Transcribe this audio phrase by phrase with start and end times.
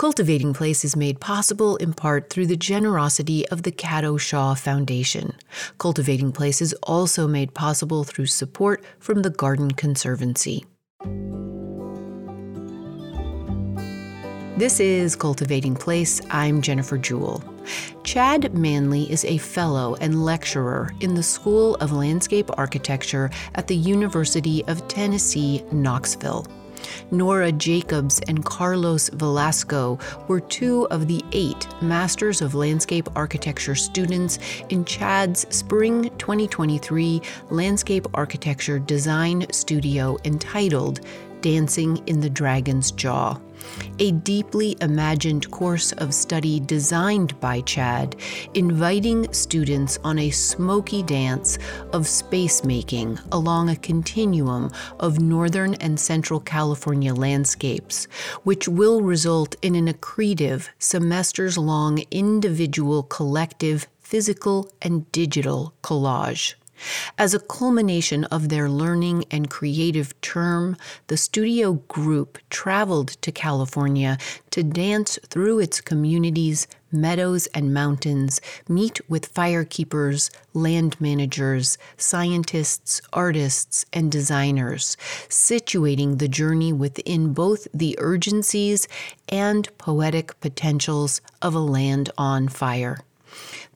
[0.00, 5.34] Cultivating Place is made possible in part through the generosity of the Cato Shaw Foundation.
[5.76, 10.64] Cultivating Place is also made possible through support from the Garden Conservancy.
[14.56, 16.22] This is Cultivating Place.
[16.30, 17.44] I'm Jennifer Jewell.
[18.02, 23.76] Chad Manley is a fellow and lecturer in the School of Landscape Architecture at the
[23.76, 26.46] University of Tennessee, Knoxville.
[27.10, 29.98] Nora Jacobs and Carlos Velasco
[30.28, 38.06] were two of the eight Masters of Landscape Architecture students in Chad's Spring 2023 Landscape
[38.14, 41.00] Architecture Design Studio entitled
[41.40, 43.38] Dancing in the Dragon's Jaw
[43.98, 48.16] a deeply imagined course of study designed by Chad,
[48.54, 51.58] inviting students on a smoky dance
[51.92, 58.06] of space making along a continuum of Northern and Central California landscapes,
[58.44, 66.54] which will result in an accretive, semesters long individual collective physical and digital collage.
[67.18, 70.76] As a culmination of their learning and creative term,
[71.08, 74.18] the studio group traveled to California
[74.50, 83.84] to dance through its communities, meadows, and mountains, meet with firekeepers, land managers, scientists, artists,
[83.92, 84.96] and designers,
[85.28, 88.88] situating the journey within both the urgencies
[89.28, 92.98] and poetic potentials of a land on fire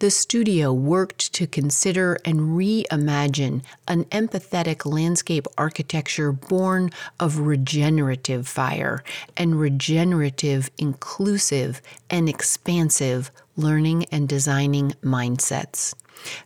[0.05, 9.03] the studio worked to consider and reimagine an empathetic landscape architecture born of regenerative fire
[9.35, 15.95] and regenerative, inclusive, and expansive learning and designing mindsets.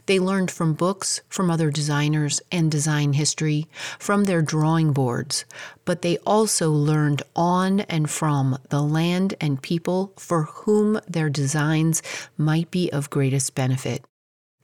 [0.06, 3.66] They learned from books, from other designers and design history,
[3.98, 5.44] from their drawing boards,
[5.84, 12.02] but they also learned on and from the land and people for whom their designs
[12.36, 14.04] might be of greatest benefit.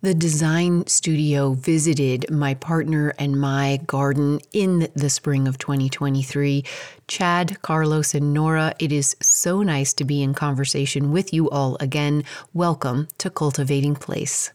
[0.05, 6.63] The design studio visited my partner and my garden in the spring of 2023.
[7.09, 11.79] Chad, Carlos, and Nora, it is so nice to be in conversation with you all
[11.81, 12.23] again.
[12.53, 14.53] Welcome to Cultivating Place.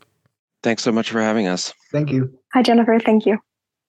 [0.63, 1.73] Thanks so much for having us.
[1.91, 2.37] Thank you.
[2.53, 2.99] Hi, Jennifer.
[2.99, 3.37] Thank you.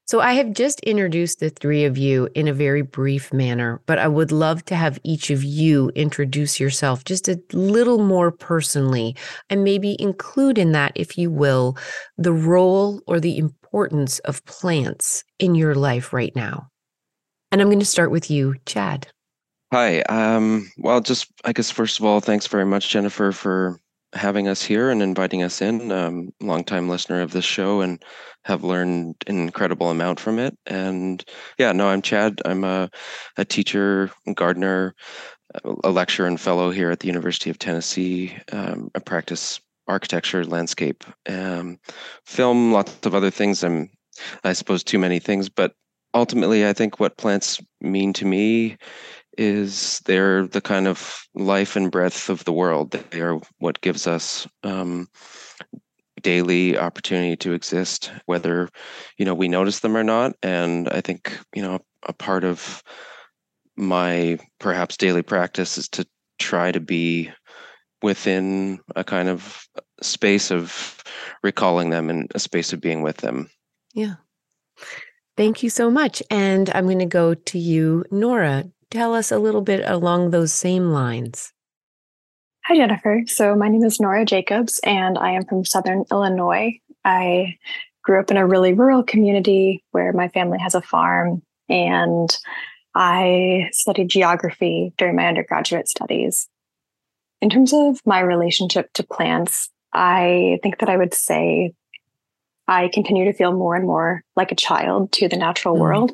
[0.06, 3.98] So, I have just introduced the three of you in a very brief manner, but
[3.98, 9.14] I would love to have each of you introduce yourself just a little more personally
[9.48, 11.76] and maybe include in that, if you will,
[12.18, 16.66] the role or the importance of plants in your life right now.
[17.52, 19.06] And I'm going to start with you, Chad.
[19.72, 20.00] Hi.
[20.02, 23.78] Um, well, just, I guess, first of all, thanks very much, Jennifer, for
[24.12, 25.92] having us here and inviting us in.
[25.92, 28.02] Um, longtime listener of this show and
[28.44, 30.56] have learned an incredible amount from it.
[30.66, 31.24] And
[31.58, 32.40] yeah, no, I'm Chad.
[32.44, 32.90] I'm a,
[33.36, 34.94] a teacher, gardener,
[35.84, 38.36] a lecturer and fellow here at the University of Tennessee.
[38.52, 41.78] Um, I practice architecture, landscape, um,
[42.24, 43.64] film, lots of other things.
[43.64, 43.90] I'm,
[44.44, 45.74] I suppose, too many things, but
[46.14, 48.76] ultimately, I think what plants mean to me
[49.40, 52.90] is they're the kind of life and breath of the world.
[52.90, 55.08] They are what gives us um,
[56.20, 58.68] daily opportunity to exist, whether
[59.16, 60.34] you know we notice them or not.
[60.42, 62.82] And I think you know a part of
[63.78, 66.06] my perhaps daily practice is to
[66.38, 67.30] try to be
[68.02, 69.64] within a kind of
[70.02, 71.02] space of
[71.42, 73.48] recalling them and a space of being with them.
[73.94, 74.16] Yeah.
[75.38, 76.22] Thank you so much.
[76.30, 80.52] And I'm going to go to you, Nora tell us a little bit along those
[80.52, 81.52] same lines?
[82.66, 83.22] Hi, Jennifer.
[83.26, 86.78] So, my name is Nora Jacobs, and I am from Southern Illinois.
[87.04, 87.56] I
[88.02, 92.36] grew up in a really rural community where my family has a farm, and
[92.94, 96.48] I studied geography during my undergraduate studies.
[97.40, 101.72] In terms of my relationship to plants, I think that I would say
[102.68, 105.82] I continue to feel more and more like a child to the natural mm-hmm.
[105.82, 106.12] world,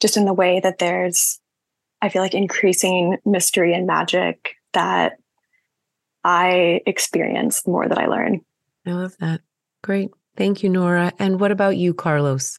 [0.00, 1.38] just in the way that there's
[2.04, 5.14] I feel like increasing mystery and magic that
[6.22, 8.42] I experience the more that I learn.
[8.84, 9.40] I love that.
[9.82, 10.10] Great.
[10.36, 11.14] Thank you, Nora.
[11.18, 12.58] And what about you, Carlos?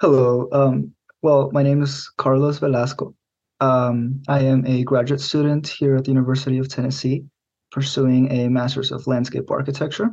[0.00, 0.48] Hello.
[0.50, 0.92] Um,
[1.22, 3.14] well, my name is Carlos Velasco.
[3.60, 7.22] Um, I am a graduate student here at the University of Tennessee,
[7.70, 10.10] pursuing a Master's of Landscape Architecture.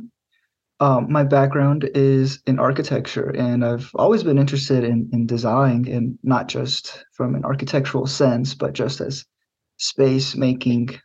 [0.80, 6.18] Um, my background is in architecture, and I've always been interested in, in design, and
[6.22, 9.26] not just from an architectural sense, but just as
[9.76, 10.98] space making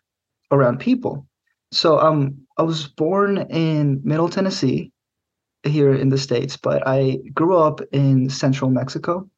[0.50, 1.27] around people.
[1.72, 4.94] So um, I was born in Middle Tennessee,
[5.66, 9.30] here in the States, but I grew up in central Mexico.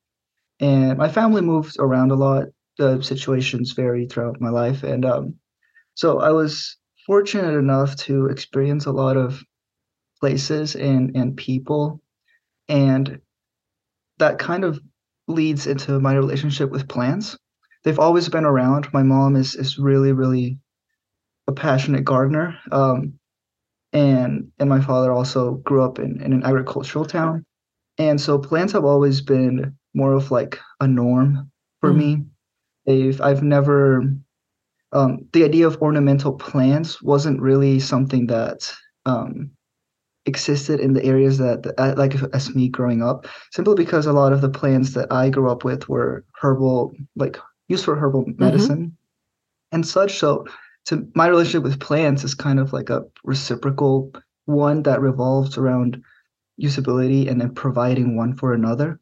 [0.60, 2.46] And my family moved around a lot
[2.78, 5.36] the situations vary throughout my life, and um,
[5.96, 9.44] so I was fortunate enough to experience a lot of
[10.20, 12.02] places and and people,
[12.68, 13.20] and
[14.20, 14.80] that kind of
[15.28, 17.38] leads into my relationship with plants.
[17.84, 18.92] They've always been around.
[18.94, 20.60] My mom is is really really
[21.48, 22.58] a passionate gardener.
[22.72, 23.20] Um,
[23.94, 27.46] and and my father also grew up in, in an agricultural town.
[27.98, 31.98] And so plants have always been more of like a norm for mm.
[31.98, 32.24] me.
[32.86, 34.04] They've I've never
[34.92, 38.74] um, the idea of ornamental plants wasn't really something that
[39.06, 39.52] um,
[40.28, 44.34] existed in the areas that, that like as me growing up simply because a lot
[44.34, 47.38] of the plants that i grew up with were herbal like
[47.68, 48.44] used for herbal mm-hmm.
[48.44, 49.76] medicine mm-hmm.
[49.76, 50.46] and such so
[50.86, 54.12] to my relationship with plants is kind of like a reciprocal
[54.46, 56.02] one that revolves around
[56.62, 59.00] usability and then providing one for another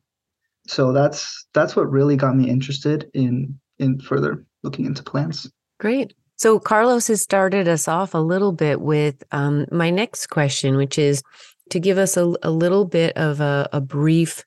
[0.67, 5.49] so that's that's what really got me interested in in further looking into plants
[5.79, 10.75] great so Carlos has started us off a little bit with um, my next question,
[10.75, 11.23] which is
[11.69, 14.43] to give us a, a little bit of a, a brief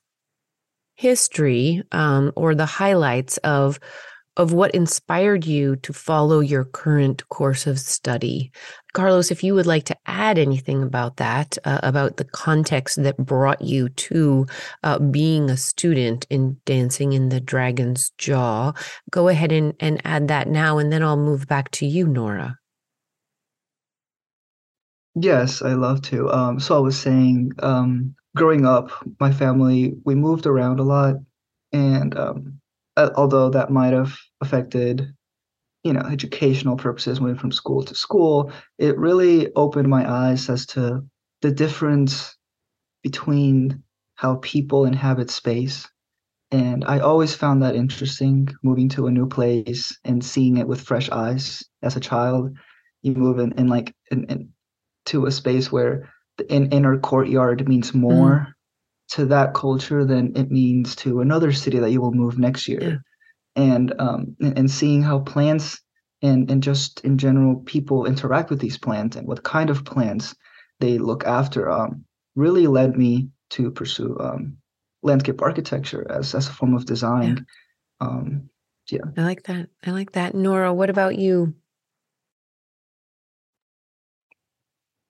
[0.94, 3.78] history um, or the highlights of
[4.38, 8.50] of what inspired you to follow your current course of study.
[8.94, 13.16] Carlos, if you would like to add anything about that, uh, about the context that
[13.18, 14.46] brought you to
[14.84, 18.72] uh, being a student in Dancing in the Dragon's Jaw,
[19.10, 22.58] go ahead and, and add that now, and then I'll move back to you, Nora.
[25.14, 26.30] Yes, I love to.
[26.30, 31.16] Um, so I was saying, um, growing up, my family, we moved around a lot.
[31.72, 32.60] And um,
[33.16, 35.14] although that might have affected
[35.84, 40.66] you know educational purposes moving from school to school it really opened my eyes as
[40.66, 41.02] to
[41.42, 42.36] the difference
[43.02, 43.82] between
[44.16, 45.88] how people inhabit space.
[46.50, 50.80] And i always found that interesting moving to a new place and seeing it with
[50.80, 52.56] fresh eyes as a child.
[53.02, 54.48] You move in, in like in, in
[55.06, 58.48] to a space where the in, inner courtyard means more.
[58.48, 58.52] Mm.
[59.08, 62.80] To that culture than it means to another city that you will move next year
[62.80, 62.96] yeah
[63.58, 65.80] and um, and seeing how plants
[66.22, 70.34] and and just in general people interact with these plants and what kind of plants
[70.80, 72.04] they look after um,
[72.36, 74.56] really led me to pursue um,
[75.02, 77.46] landscape architecture as as a form of design.
[78.00, 78.06] Yeah.
[78.06, 78.50] Um,
[78.90, 79.68] yeah, I like that.
[79.84, 80.34] I like that.
[80.34, 81.54] Nora, what about you?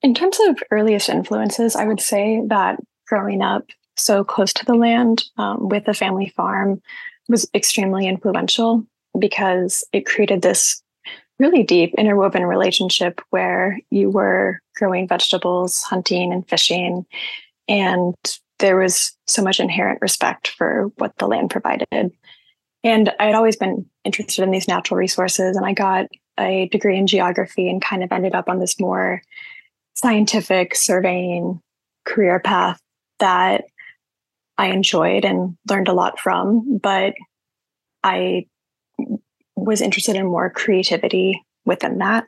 [0.01, 3.65] In terms of earliest influences, I would say that growing up
[3.99, 6.81] so close to the land um, with a family farm,
[7.27, 8.85] was extremely influential
[9.17, 10.81] because it created this
[11.39, 17.05] really deep interwoven relationship where you were growing vegetables, hunting, and fishing.
[17.67, 18.15] And
[18.59, 22.11] there was so much inherent respect for what the land provided.
[22.83, 26.07] And I had always been interested in these natural resources, and I got
[26.37, 29.21] a degree in geography and kind of ended up on this more
[29.95, 31.61] scientific surveying
[32.05, 32.79] career path
[33.19, 33.65] that
[34.59, 37.13] I enjoyed and learned a lot from, but
[38.03, 38.45] I
[39.55, 42.25] was interested in more creativity within that.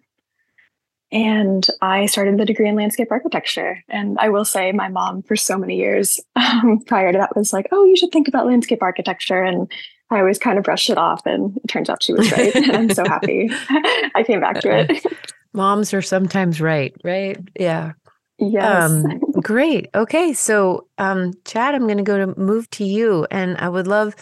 [1.12, 3.84] And I started the degree in landscape architecture.
[3.90, 7.52] And I will say, my mom, for so many years um, prior to that, was
[7.52, 9.44] like, oh, you should think about landscape architecture.
[9.44, 9.70] And
[10.10, 11.26] I always kind of brushed it off.
[11.26, 12.56] And it turns out she was right.
[12.56, 13.50] and I'm so happy
[14.16, 15.06] I came back to it.
[15.52, 17.38] Moms are sometimes right, right?
[17.60, 17.92] Yeah.
[18.42, 18.92] Yes.
[18.92, 19.88] Um, great.
[19.94, 20.34] Okay.
[20.34, 23.28] So, um, Chad, I'm going to go to move to you.
[23.30, 24.16] And I would love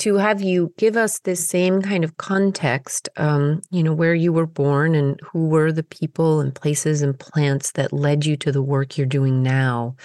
[0.00, 4.32] to have you give us this same kind of context, um, you know, where you
[4.32, 8.52] were born and who were the people and places and plants that led you to
[8.52, 9.96] the work you're doing now.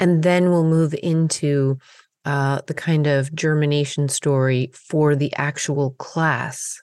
[0.00, 1.78] And then we'll move into
[2.24, 6.80] uh, the kind of germination story for the actual class.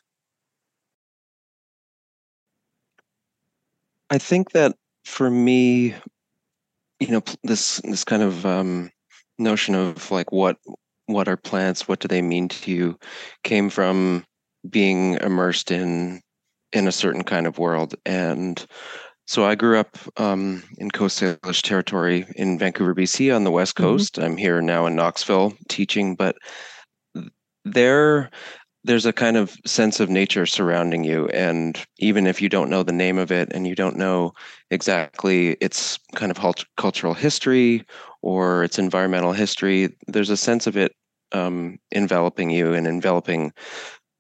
[4.09, 5.95] I think that for me,
[7.00, 8.91] you know, this this kind of um,
[9.38, 10.57] notion of like what
[11.07, 12.97] what are plants what do they mean to you
[13.43, 14.23] came from
[14.69, 16.21] being immersed in
[16.71, 18.65] in a certain kind of world and
[19.27, 23.75] so i grew up um, in coast salish territory in vancouver bc on the west
[23.75, 23.83] mm-hmm.
[23.83, 24.25] coast mm-hmm.
[24.25, 26.38] i'm here now in knoxville teaching but
[27.65, 28.29] there
[28.85, 32.83] there's a kind of sense of nature surrounding you and even if you don't know
[32.83, 34.33] the name of it and you don't know
[34.71, 37.85] exactly its kind of cultural history
[38.21, 40.93] or its environmental history there's a sense of it
[41.33, 43.51] um, enveloping you and enveloping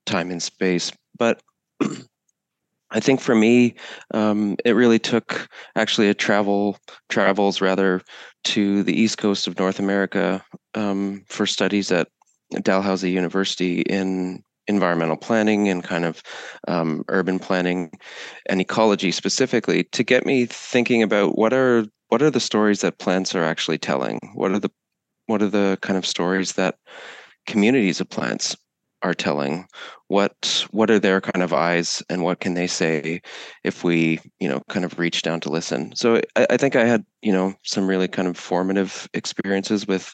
[0.05, 0.91] time and space.
[1.17, 1.41] But
[2.91, 3.75] I think for me,
[4.13, 6.77] um, it really took actually a travel
[7.09, 8.01] travels rather
[8.45, 10.43] to the east coast of North America
[10.75, 12.07] um, for studies at
[12.61, 16.23] Dalhousie University in environmental planning and kind of
[16.67, 17.91] um, urban planning
[18.47, 22.99] and ecology specifically to get me thinking about what are what are the stories that
[22.99, 24.19] plants are actually telling?
[24.35, 24.69] What are the
[25.25, 26.75] what are the kind of stories that
[27.47, 28.55] communities of plants
[29.01, 29.67] are telling?
[30.07, 33.21] What what are their kind of eyes and what can they say
[33.63, 35.95] if we you know kind of reach down to listen?
[35.95, 40.13] So I, I, think i had you know some really kind of formative experiences with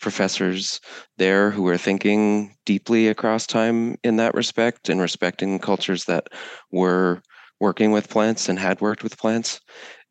[0.00, 0.80] professors
[1.16, 6.28] there who were thinking deeply across time in that respect and respecting cultures that
[6.70, 7.22] were
[7.60, 9.60] working with plants and had worked with plants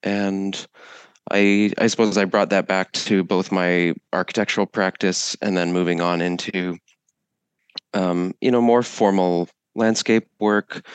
[0.03, 0.67] and
[1.29, 6.00] I, I suppose I brought that back to both my architectural practice and then moving
[6.00, 6.77] on into
[7.94, 10.86] um, you know, more formal landscape work.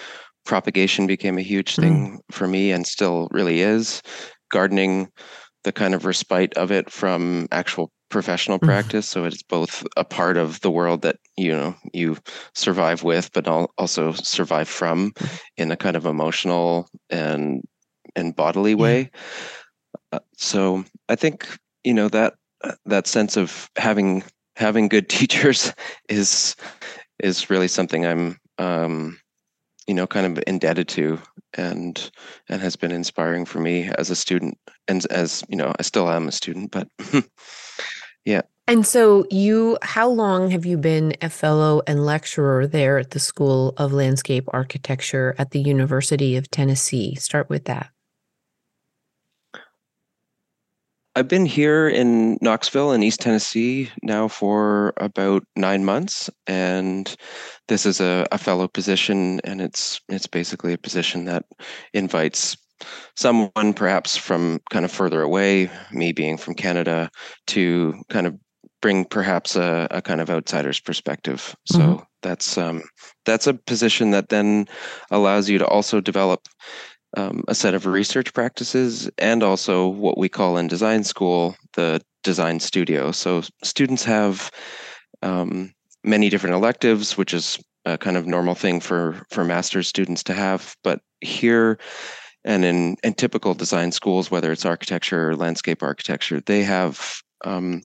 [0.44, 2.34] Propagation became a huge thing mm.
[2.34, 4.02] for me and still really is.
[4.50, 5.08] Gardening,
[5.64, 8.66] the kind of respite of it from actual professional mm.
[8.66, 9.08] practice.
[9.08, 12.18] So it's both a part of the world that you know you
[12.54, 15.40] survive with, but also survive from mm.
[15.56, 17.62] in a kind of emotional and
[18.14, 19.10] and bodily way.
[20.12, 21.46] Uh, so I think
[21.84, 22.34] you know that
[22.86, 24.22] that sense of having
[24.56, 25.72] having good teachers
[26.08, 26.54] is
[27.18, 29.18] is really something I'm um,
[29.92, 31.20] you know kind of indebted to
[31.52, 32.10] and
[32.48, 34.56] and has been inspiring for me as a student
[34.88, 36.88] and as you know I still am a student but
[38.24, 38.40] yeah.
[38.66, 43.20] And so you how long have you been a fellow and lecturer there at the
[43.20, 47.14] School of Landscape Architecture at the University of Tennessee?
[47.16, 47.90] Start with that
[51.14, 57.14] I've been here in Knoxville in East Tennessee now for about nine months, and
[57.68, 61.44] this is a, a fellow position, and it's it's basically a position that
[61.92, 62.56] invites
[63.14, 67.10] someone perhaps from kind of further away, me being from Canada,
[67.48, 68.34] to kind of
[68.80, 71.54] bring perhaps a, a kind of outsider's perspective.
[71.66, 72.02] So mm-hmm.
[72.22, 72.82] that's um,
[73.26, 74.66] that's a position that then
[75.10, 76.48] allows you to also develop
[77.16, 82.00] um, a set of research practices and also what we call in design school the
[82.22, 83.12] design studio.
[83.12, 84.50] So students have
[85.22, 85.72] um,
[86.04, 90.32] many different electives, which is a kind of normal thing for for master's students to
[90.32, 90.76] have.
[90.84, 91.78] But here
[92.44, 97.82] and in, in typical design schools, whether it's architecture or landscape architecture, they have um,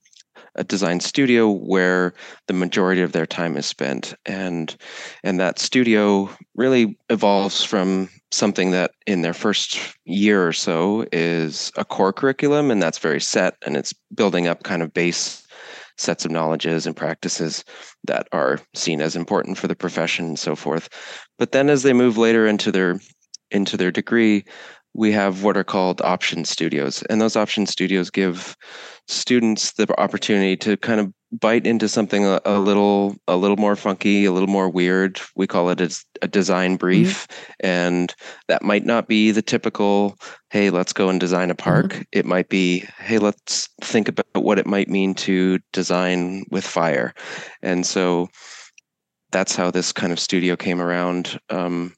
[0.58, 2.14] a design studio where
[2.48, 4.14] the majority of their time is spent.
[4.26, 4.76] And
[5.24, 11.72] and that studio really evolves from something that in their first year or so is
[11.78, 15.48] a core curriculum and that's very set and it's building up kind of base
[15.98, 17.64] sets of knowledges and practices
[18.04, 20.90] that are seen as important for the profession and so forth.
[21.40, 23.00] But then as they move later into their
[23.52, 24.44] into their degree
[24.94, 28.56] we have what are called option studios and those option studios give
[29.08, 33.76] students the opportunity to kind of bite into something a, a little a little more
[33.76, 35.90] funky a little more weird we call it a,
[36.22, 36.78] a design mm-hmm.
[36.78, 37.68] brief mm-hmm.
[37.68, 38.16] and
[38.48, 40.16] that might not be the typical
[40.52, 42.02] hey let's go and design a park mm-hmm.
[42.14, 47.14] it might be hey let's think about what it might mean to design with fire
[47.62, 48.28] and so
[49.32, 51.94] that's how this kind of studio came around um,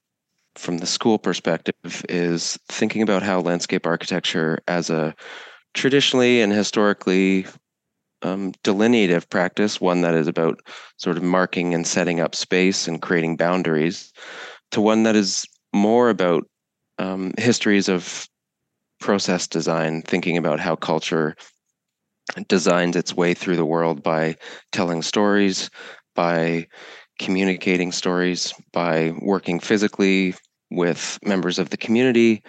[0.59, 5.15] from the school perspective is thinking about how landscape architecture as a
[5.73, 7.45] traditionally and historically
[8.23, 10.59] um, delineative practice, one that is about
[10.97, 14.11] sort of marking and setting up space and creating boundaries,
[14.71, 16.43] to one that is more about
[16.97, 18.27] um, histories of
[18.99, 21.37] process design, thinking about how culture
[22.49, 24.35] designs its way through the world by
[24.73, 25.69] telling stories,
[26.15, 26.67] by
[27.17, 30.35] communicating stories, by working physically
[30.71, 32.43] with members of the community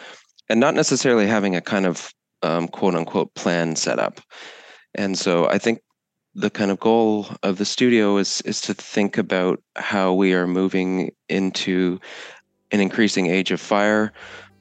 [0.49, 2.13] and not necessarily having a kind of
[2.43, 4.21] um, quote unquote plan set up.
[4.95, 5.81] And so I think
[6.35, 10.47] the kind of goal of the studio is is to think about how we are
[10.47, 11.99] moving into
[12.71, 14.13] an increasing age of fire,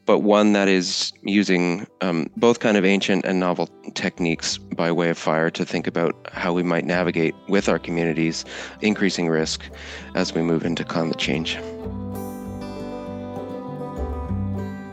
[0.05, 5.09] but one that is using um, both kind of ancient and novel techniques by way
[5.09, 8.45] of fire to think about how we might navigate with our communities,
[8.81, 9.69] increasing risk
[10.15, 11.59] as we move into climate change.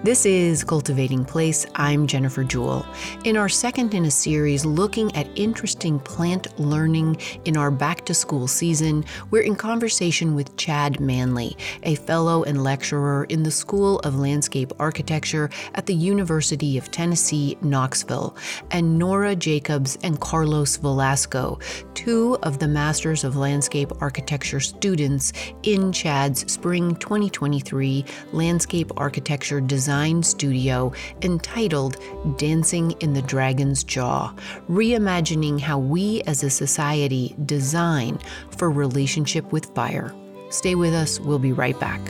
[0.07, 1.67] This is Cultivating Place.
[1.75, 2.87] I'm Jennifer Jewell.
[3.25, 8.15] In our second in a series looking at interesting plant learning in our back to
[8.15, 13.99] school season, we're in conversation with Chad Manley, a fellow and lecturer in the School
[14.05, 18.37] of Landscape Architecture at the University of Tennessee, Knoxville,
[18.71, 21.59] and Nora Jacobs and Carlos Velasco,
[21.95, 25.33] two of the Masters of Landscape Architecture students
[25.65, 31.97] in Chad's Spring 2023 Landscape Architecture Design design studio entitled
[32.37, 34.31] Dancing in the Dragon's Jaw,
[34.69, 38.19] reimagining how we as a society design
[38.59, 40.15] for relationship with fire.
[40.51, 42.03] Stay with us, we'll be right back.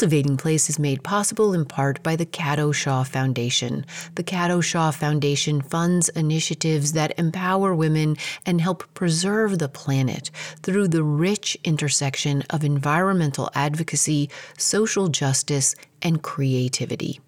[0.00, 3.84] Cultivating Place is made possible in part by the Cato Shaw Foundation.
[4.14, 8.16] The Cato Shaw Foundation funds initiatives that empower women
[8.46, 10.30] and help preserve the planet
[10.62, 17.20] through the rich intersection of environmental advocacy, social justice, and creativity.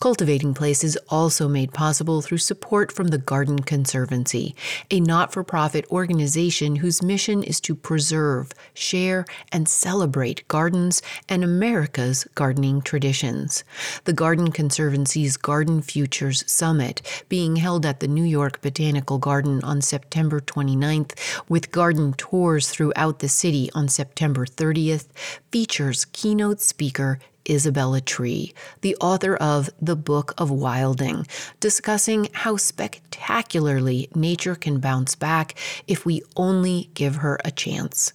[0.00, 4.54] Cultivating Place is also made possible through support from the Garden Conservancy,
[4.92, 11.42] a not for profit organization whose mission is to preserve, share, and celebrate gardens and
[11.42, 13.64] America's gardening traditions.
[14.04, 19.80] The Garden Conservancy's Garden Futures Summit, being held at the New York Botanical Garden on
[19.80, 25.08] September 29th, with garden tours throughout the city on September 30th,
[25.50, 31.26] features keynote speaker Isabella Tree, the author of The Book of Wilding,
[31.60, 35.54] discussing how spectacularly nature can bounce back
[35.86, 38.12] if we only give her a chance.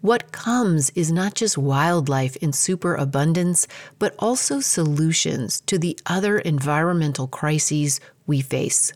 [0.00, 3.66] What comes is not just wildlife in superabundance,
[3.98, 8.92] but also solutions to the other environmental crises we face.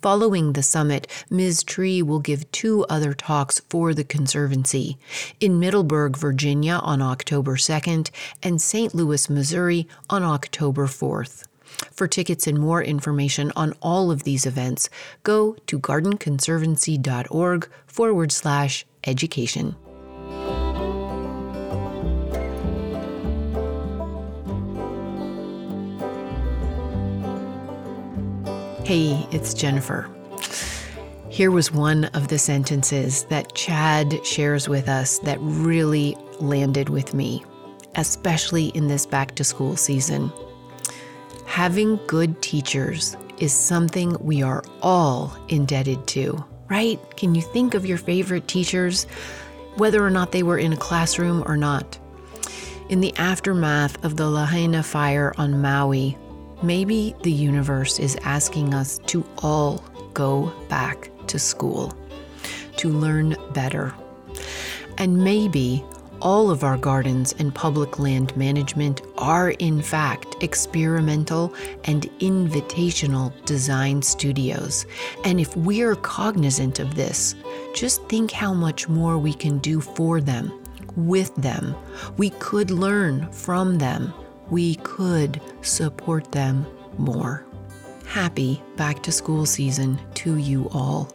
[0.00, 1.62] Following the summit, Ms.
[1.62, 4.98] Tree will give two other talks for the Conservancy
[5.40, 8.10] in Middleburg, Virginia on October 2nd
[8.42, 8.94] and St.
[8.94, 11.44] Louis, Missouri on October 4th.
[11.90, 14.90] For tickets and more information on all of these events,
[15.22, 19.76] go to gardenconservancy.org forward slash education.
[28.92, 30.06] Hey, it's Jennifer.
[31.30, 37.14] Here was one of the sentences that Chad shares with us that really landed with
[37.14, 37.42] me,
[37.94, 40.30] especially in this back to school season.
[41.46, 47.00] Having good teachers is something we are all indebted to, right?
[47.16, 49.04] Can you think of your favorite teachers,
[49.76, 51.98] whether or not they were in a classroom or not?
[52.90, 56.18] In the aftermath of the Lahaina fire on Maui,
[56.62, 61.92] Maybe the universe is asking us to all go back to school,
[62.76, 63.92] to learn better.
[64.98, 65.84] And maybe
[66.20, 71.52] all of our gardens and public land management are, in fact, experimental
[71.84, 74.86] and invitational design studios.
[75.24, 77.34] And if we're cognizant of this,
[77.74, 80.52] just think how much more we can do for them,
[80.94, 81.74] with them.
[82.18, 84.14] We could learn from them
[84.52, 86.66] we could support them
[86.98, 87.42] more.
[88.04, 91.10] Happy back to school season to you all,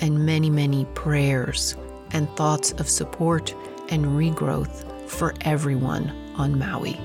[0.00, 1.74] and many, many prayers
[2.10, 3.54] and thoughts of support
[3.88, 7.00] and regrowth for everyone on Maui.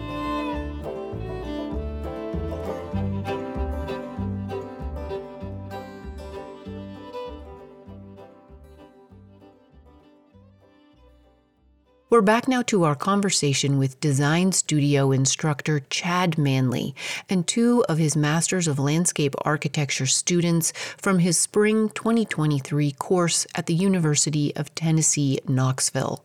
[12.10, 16.96] We're back now to our conversation with design studio instructor Chad Manley
[17.28, 23.65] and two of his Masters of Landscape Architecture students from his spring 2023 course at
[23.65, 26.24] the University of Tennessee, Knoxville.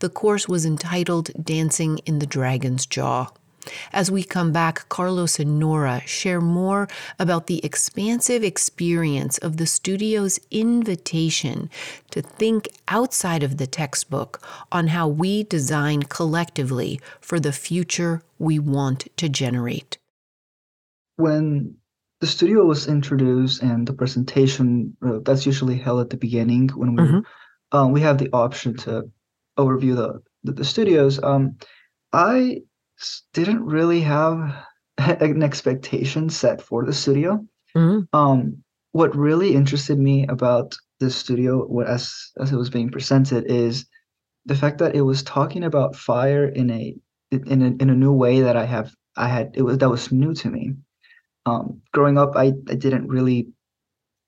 [0.00, 3.30] The course was entitled Dancing in the Dragon's Jaw.
[3.92, 9.66] As we come back, Carlos and Nora share more about the expansive experience of the
[9.66, 11.70] studio's invitation
[12.10, 18.58] to think outside of the textbook on how we design collectively for the future we
[18.58, 19.98] want to generate.
[21.16, 21.76] When
[22.24, 26.94] the studio was introduced and the presentation uh, that's usually held at the beginning when
[26.96, 27.76] we mm-hmm.
[27.76, 29.10] um, we have the option to
[29.58, 31.56] overview the the, the studios um,
[32.14, 32.62] i
[33.32, 34.54] didn't really have
[34.98, 37.44] an expectation set for the studio.
[37.76, 38.16] Mm-hmm.
[38.16, 38.62] Um,
[38.92, 43.86] what really interested me about this studio, what as as it was being presented, is
[44.46, 46.94] the fact that it was talking about fire in a
[47.32, 50.12] in a in a new way that I have I had it was that was
[50.12, 50.74] new to me.
[51.46, 53.48] Um, growing up, I I didn't really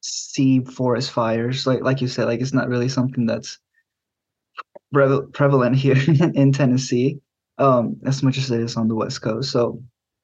[0.01, 3.59] see forest fires like like you said, like it's not really something that's
[4.93, 5.97] prevalent here
[6.35, 7.21] in Tennessee
[7.59, 9.51] um, as much as it is on the West Coast.
[9.51, 9.83] So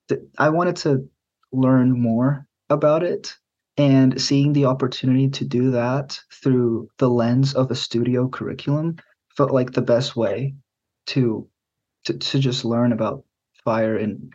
[0.08, 1.08] th- I wanted to
[1.52, 3.34] learn more about it
[3.76, 8.96] and seeing the opportunity to do that through the lens of a studio curriculum
[9.36, 10.54] felt like the best way
[11.06, 11.48] to
[12.04, 13.24] to, to just learn about
[13.64, 14.30] fire in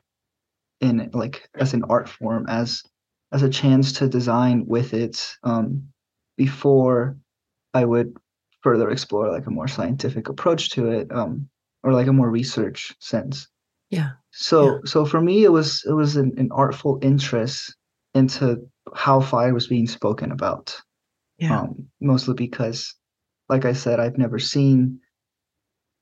[0.82, 2.84] in like as an art form as
[3.32, 5.90] as a chance to design with it um,
[6.38, 7.18] before
[7.74, 8.16] I would
[8.62, 11.50] further explore like a more scientific approach to it um,
[11.84, 13.48] or like a more research sense.
[13.90, 14.12] Yeah.
[14.32, 14.80] So Yeah.
[14.86, 17.76] so for me, it was it was an, an artful interest
[18.14, 20.80] into how fire was being spoken about.
[21.38, 21.62] Yeah.
[21.62, 22.96] Um, mostly because,
[23.50, 25.00] like I said, I've never seen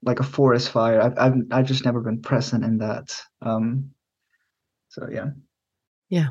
[0.03, 1.01] like a forest fire.
[1.01, 3.15] I've I've I've just never been present in that.
[3.41, 3.91] Um,
[4.89, 5.31] so yeah.
[6.09, 6.29] Yeah.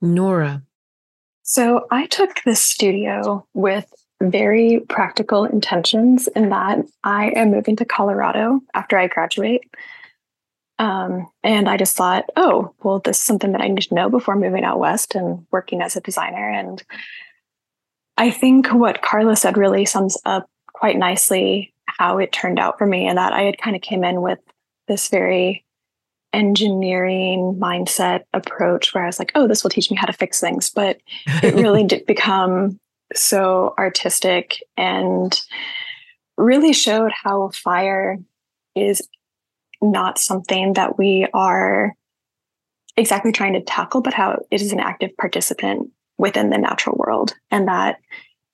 [0.00, 0.62] Nora.
[1.42, 3.92] So I took this studio with
[4.30, 9.62] very practical intentions in that I am moving to Colorado after I graduate.
[10.78, 14.10] Um, and I just thought, oh, well, this is something that I need to know
[14.10, 16.50] before moving out west and working as a designer.
[16.50, 16.82] And
[18.16, 22.86] I think what Carlos said really sums up quite nicely how it turned out for
[22.86, 24.38] me, and that I had kind of came in with
[24.88, 25.64] this very
[26.32, 30.40] engineering mindset approach where I was like, oh, this will teach me how to fix
[30.40, 30.70] things.
[30.70, 30.98] But
[31.42, 32.80] it really did become
[33.14, 35.40] so artistic and
[36.36, 38.18] really showed how fire
[38.74, 39.06] is
[39.80, 41.94] not something that we are
[42.96, 47.34] exactly trying to tackle, but how it is an active participant within the natural world
[47.50, 47.98] and that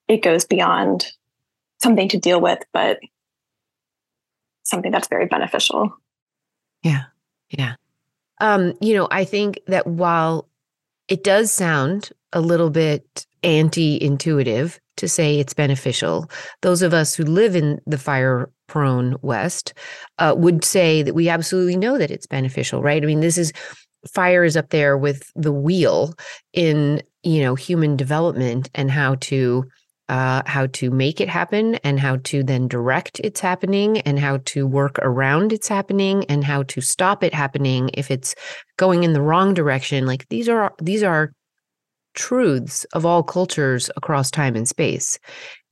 [0.07, 1.13] it goes beyond
[1.81, 2.99] something to deal with, but
[4.63, 5.93] something that's very beneficial.
[6.83, 7.05] Yeah.
[7.51, 7.75] Yeah.
[8.41, 10.49] Um, you know, I think that while
[11.09, 16.31] it does sound a little bit anti intuitive to say it's beneficial,
[16.63, 19.73] those of us who live in the fire prone West
[20.19, 23.03] uh, would say that we absolutely know that it's beneficial, right?
[23.03, 23.53] I mean, this is
[24.13, 26.15] fire is up there with the wheel
[26.53, 29.65] in, you know, human development and how to
[30.09, 34.39] uh, how to make it happen and how to then direct its happening and how
[34.47, 38.35] to work around its happening and how to stop it happening if it's
[38.79, 41.33] going in the wrong direction like these are these are
[42.15, 45.19] truths of all cultures across time and space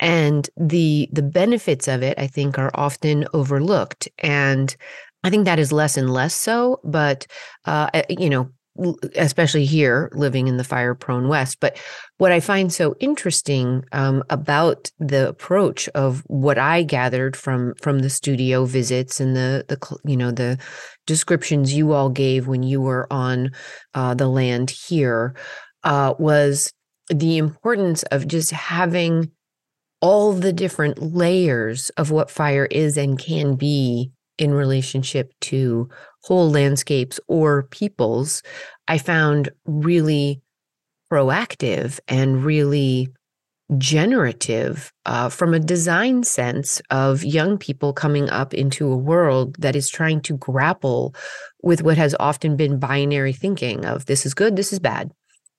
[0.01, 4.77] and the the benefits of it i think are often overlooked and
[5.25, 7.27] i think that is less and less so but
[7.65, 8.51] uh, you know
[9.15, 11.79] especially here living in the fire prone west but
[12.19, 18.01] what i find so interesting um, about the approach of what i gathered from from
[18.01, 20.59] the studio visits and the the you know the
[21.07, 23.51] descriptions you all gave when you were on
[23.95, 25.35] uh, the land here
[25.87, 26.73] uh, was
[27.09, 29.31] the importance of just having
[30.03, 35.89] all the different layers of what fire is and can be in relationship to
[36.25, 38.43] whole landscapes or peoples,
[38.89, 40.43] I found really
[41.11, 43.09] proactive and really
[43.79, 49.75] generative uh, from a design sense of young people coming up into a world that
[49.75, 51.15] is trying to grapple
[51.63, 55.11] with what has often been binary thinking of this is good, this is bad,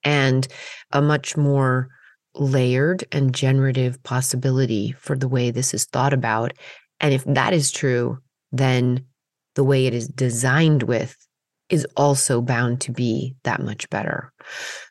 [0.03, 0.47] and
[0.91, 1.89] a much more
[2.35, 6.53] layered and generative possibility for the way this is thought about.
[6.99, 8.19] And if that is true,
[8.51, 9.05] then
[9.55, 11.15] the way it is designed with
[11.69, 14.31] is also bound to be that much better.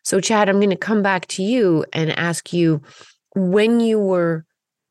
[0.05, 2.83] So, Chad, I'm going to come back to you and ask you
[3.35, 4.45] when you were,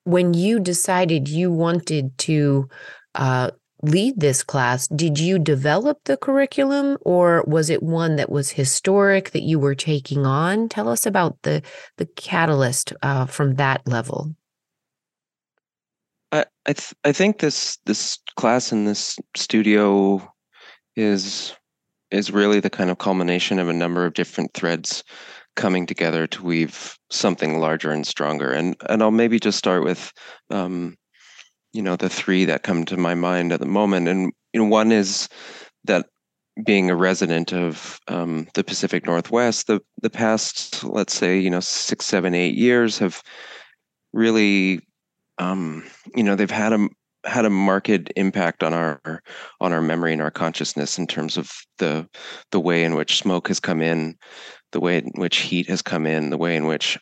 [0.04, 2.68] when you decided you wanted to
[3.14, 3.52] uh,
[3.90, 9.32] lead this class, did you develop the curriculum or was it one that was historic
[9.32, 10.70] that you were taking on?
[10.70, 11.62] Tell us about the,
[11.98, 14.36] the catalyst uh, from that level.
[16.32, 20.28] I I, th- I think this this class in this studio
[20.96, 21.54] is
[22.12, 25.04] is really the kind of culmination of a number of different threads
[25.56, 28.52] coming together to weave something larger and stronger.
[28.52, 30.12] And and I'll maybe just start with
[30.50, 30.96] um,
[31.76, 34.08] you know the three that come to my mind at the moment.
[34.08, 35.28] And you know one is
[35.84, 36.08] that
[36.64, 41.60] being a resident of um, the Pacific Northwest, the the past let's say you know
[41.60, 43.22] six, seven, eight years have
[44.14, 44.80] really
[45.38, 45.84] um,
[46.16, 46.88] you know they've had a
[47.26, 49.22] had a marked impact on our
[49.60, 52.08] on our memory and our consciousness in terms of the
[52.52, 54.16] the way in which smoke has come in,
[54.72, 56.98] the way in which heat has come in, the way in which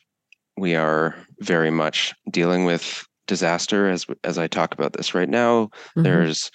[0.57, 5.65] we are very much dealing with disaster as as I talk about this right now.
[5.65, 6.03] Mm-hmm.
[6.03, 6.51] There's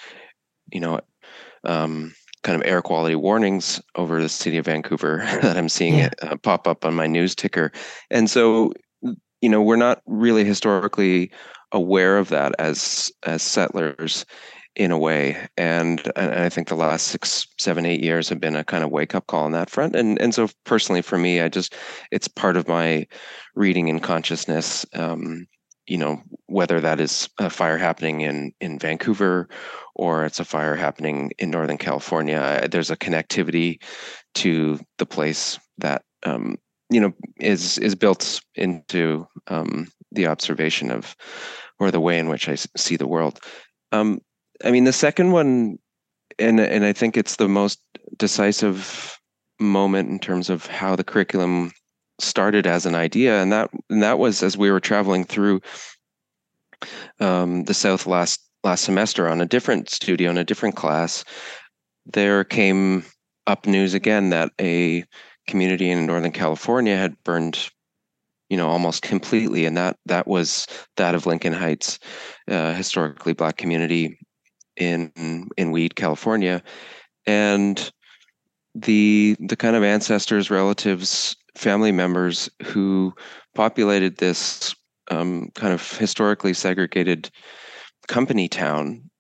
[0.73, 1.01] you know
[1.65, 6.07] um, kind of air quality warnings over the city of Vancouver that I'm seeing yeah.
[6.07, 7.73] it uh, pop up on my news ticker,
[8.11, 8.73] and so
[9.41, 11.31] you know we're not really historically
[11.73, 14.25] aware of that as as settlers
[14.77, 18.57] in a way and, and i think the last six seven eight years have been
[18.57, 21.41] a kind of wake up call on that front and and so personally for me
[21.41, 21.75] i just
[22.13, 23.07] it's part of my
[23.55, 25.47] reading and consciousness um,
[25.89, 29.49] you know whether that is a fire happening in in vancouver
[29.95, 33.81] or it's a fire happening in northern california there's a connectivity
[34.35, 36.57] to the place that um,
[36.91, 41.17] you know is is built into um, the observation of
[41.79, 43.39] or the way in which I see the world.
[43.93, 44.21] Um,
[44.65, 45.79] I mean, the second one
[46.39, 47.81] and and I think it's the most
[48.17, 49.19] decisive
[49.61, 51.73] moment in terms of how the curriculum
[52.19, 55.61] started as an idea, and that and that was as we were traveling through
[57.21, 61.25] um, the South last last semester on a different studio in a different class.
[62.07, 63.05] There came
[63.47, 65.05] up news again that a
[65.47, 67.71] community in Northern California had burned
[68.49, 71.99] you know almost completely and that that was that of lincoln heights
[72.49, 74.19] uh, historically black community
[74.77, 76.63] in in weed california
[77.27, 77.91] and
[78.75, 83.13] the the kind of ancestors relatives family members who
[83.55, 84.75] populated this
[85.11, 87.31] um, kind of historically segregated
[88.07, 89.11] company town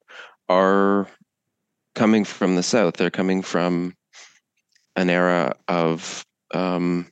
[0.48, 1.08] are
[1.94, 2.94] coming from the south.
[2.94, 3.94] They're coming from
[4.94, 6.24] an era of
[6.54, 7.10] um,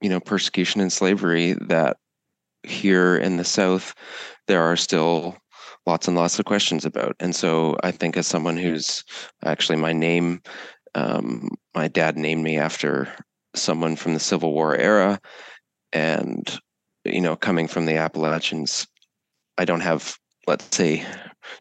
[0.00, 1.96] you know persecution and slavery that
[2.62, 3.94] here in the south
[4.46, 5.36] there are still
[5.86, 7.16] lots and lots of questions about.
[7.18, 9.04] And so i think as someone who's
[9.44, 10.40] actually my name
[10.94, 13.08] um, my dad named me after
[13.54, 15.20] someone from the civil war era
[15.92, 16.58] and
[17.04, 18.86] you know coming from the appalachians
[19.58, 21.04] i don't have let's say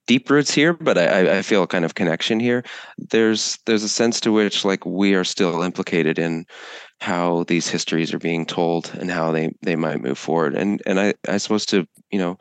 [0.08, 2.64] deep roots here but I, I feel a kind of connection here.
[2.98, 6.46] There's there's a sense to which like we are still implicated in
[7.00, 10.56] how these histories are being told and how they they might move forward.
[10.56, 12.38] And and i i suppose to you know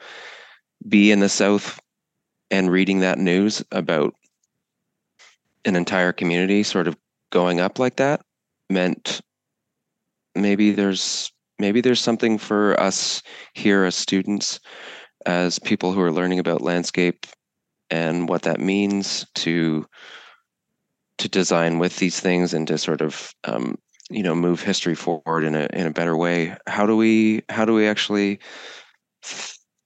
[0.89, 1.81] be in the south
[2.51, 4.15] and reading that news about
[5.65, 6.97] an entire community sort of
[7.31, 8.23] going up like that
[8.71, 9.21] meant
[10.35, 13.23] maybe there's maybe there's something for us
[13.55, 14.61] here as students
[15.27, 17.27] as people who are learning about landscape
[17.91, 19.87] and what that means to
[21.19, 23.77] to design with these things and to sort of um,
[24.11, 26.57] you know move history forward in a in a better way.
[26.67, 28.41] How do we how do we actually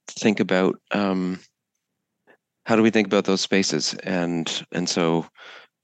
[0.07, 1.39] think about um,
[2.65, 3.93] how do we think about those spaces?
[4.03, 5.27] And and so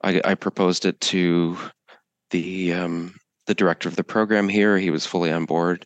[0.03, 1.57] I, I proposed it to
[2.31, 3.15] the um,
[3.47, 4.77] the director of the program here.
[4.77, 5.85] He was fully on board.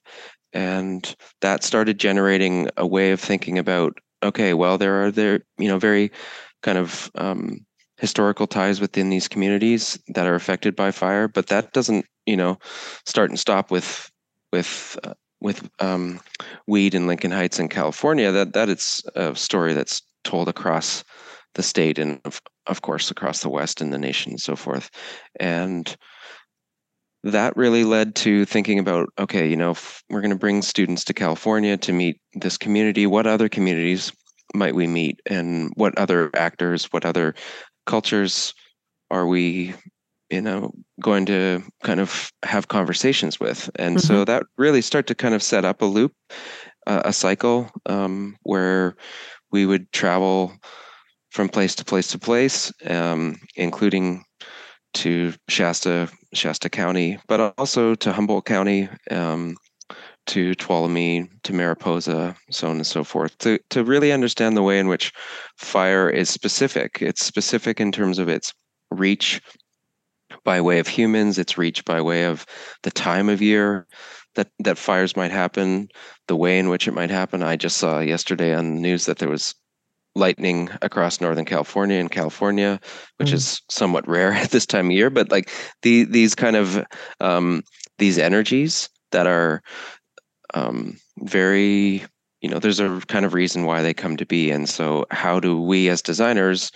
[0.54, 5.68] And that started generating a way of thinking about okay well there are there you
[5.68, 6.12] know very
[6.64, 7.66] kind of um,
[7.98, 12.58] historical ties within these communities that are affected by fire but that doesn't you know
[13.06, 14.10] start and stop with
[14.52, 16.20] with uh, with um,
[16.68, 18.32] weed in lincoln heights in california.
[18.32, 21.04] That that is a story that's told across
[21.54, 24.90] the state and of, of course across the west and the nation and so forth.
[25.40, 25.96] And
[27.26, 29.76] that really led to thinking about okay you know
[30.10, 33.08] we're going to bring students to california to meet this community.
[33.08, 34.12] What other communities
[34.54, 35.22] might we meet?
[35.26, 37.34] And what other actors what other
[37.86, 38.54] cultures
[39.10, 39.74] are we
[40.30, 43.70] you know going to kind of have conversations with?
[43.76, 44.08] And mm-hmm.
[44.08, 46.14] so that really start to kind of set up a loop
[46.88, 48.96] uh, a cycle um, where
[49.52, 50.54] we would travel
[51.32, 54.24] from place to place to place um, including
[54.96, 59.56] to shasta shasta county but also to humboldt county um,
[60.28, 64.80] to Tuolumne, to Mariposa, so on and so forth, to, to really understand the way
[64.80, 65.14] in which
[65.58, 66.98] fire is specific.
[67.02, 68.54] It's specific in terms of its
[68.90, 69.42] reach
[70.44, 72.46] by way of humans, its reach by way of
[72.84, 73.86] the time of year
[74.36, 75.88] that, that fires might happen,
[76.28, 77.44] the way in which it might happen.
[77.44, 79.54] I just saw yesterday on the news that there was
[80.16, 82.80] lightning across Northern California and California,
[83.18, 83.34] which mm.
[83.34, 85.52] is somewhat rare at this time of year, but like
[85.82, 86.84] the, these kind of
[87.20, 87.62] um,
[87.98, 89.62] these energies that are
[90.54, 92.04] um, very
[92.42, 95.40] you know there's a kind of reason why they come to be and so how
[95.40, 96.72] do we as designers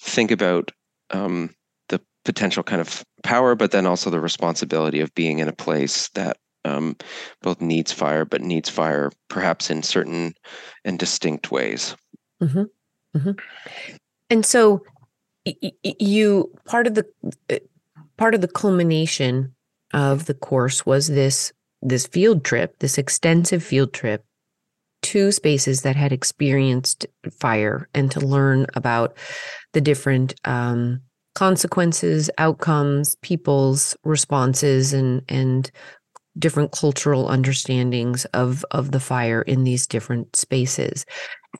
[0.00, 0.70] think about
[1.10, 1.54] um,
[1.88, 6.08] the potential kind of power but then also the responsibility of being in a place
[6.10, 6.96] that um,
[7.42, 10.32] both needs fire but needs fire perhaps in certain
[10.84, 11.94] and distinct ways
[12.42, 12.64] mm-hmm.
[13.16, 13.30] Mm-hmm.
[14.30, 14.82] and so
[15.82, 17.06] you part of the
[17.50, 17.58] uh,
[18.16, 19.54] part of the culmination
[19.92, 24.24] of the course was this this field trip, this extensive field trip
[25.02, 27.06] to spaces that had experienced
[27.38, 29.16] fire and to learn about
[29.74, 31.00] the different um,
[31.34, 35.70] consequences, outcomes, people's responses, and and
[36.38, 41.04] different cultural understandings of of the fire in these different spaces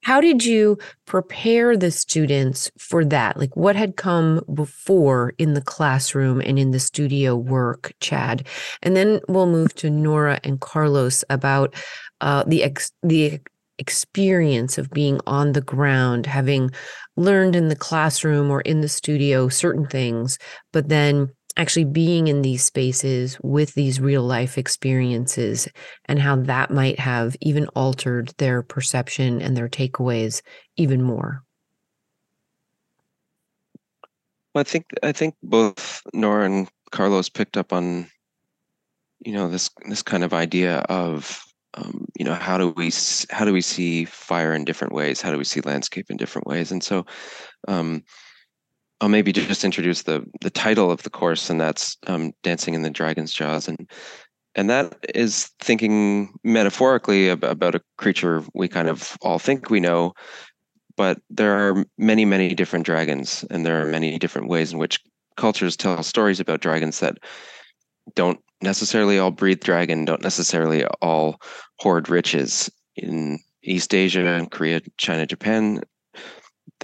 [0.02, 3.37] how did you prepare the students for that?
[3.37, 8.46] Like what had come before in the classroom and in the studio work chad?
[8.83, 11.74] And then we'll move to nora and carlos about
[12.20, 13.40] uh, the ex- the
[13.78, 16.70] experience of being on the ground having
[17.16, 20.38] learned in the classroom or in the studio certain things
[20.72, 25.68] but then actually being in these spaces with these real life experiences
[26.06, 30.42] and how that might have even altered their perception and their takeaways
[30.76, 31.44] even more.
[34.54, 38.06] Well, I think I think both Nora and Carlos picked up on,
[39.24, 41.42] you know, this this kind of idea of,
[41.74, 42.92] um, you know, how do we
[43.30, 45.20] how do we see fire in different ways?
[45.20, 46.70] How do we see landscape in different ways?
[46.70, 47.04] And so,
[47.66, 48.04] um,
[49.00, 52.83] I'll maybe just introduce the the title of the course, and that's um, "Dancing in
[52.83, 53.88] the Dragon's Jaws," and
[54.54, 60.12] and that is thinking metaphorically about, a creature we kind of all think we know,
[60.96, 65.00] but there are many, many different dragons, and there are many different ways in which
[65.37, 67.18] cultures tell stories about dragons that
[68.14, 71.40] don't necessarily all breathe dragon, don't necessarily all
[71.80, 72.70] hoard riches.
[72.96, 75.80] In East Asia and Korea, China, Japan,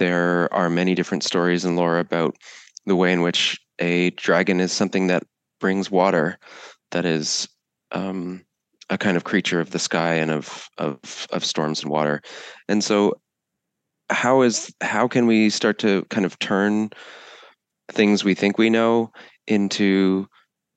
[0.01, 2.35] there are many different stories in lore about
[2.87, 5.21] the way in which a dragon is something that
[5.59, 6.39] brings water,
[6.89, 7.47] that is
[7.91, 8.43] um,
[8.89, 12.19] a kind of creature of the sky and of of of storms and water.
[12.67, 13.13] And so
[14.09, 16.89] how is how can we start to kind of turn
[17.91, 19.11] things we think we know
[19.45, 20.27] into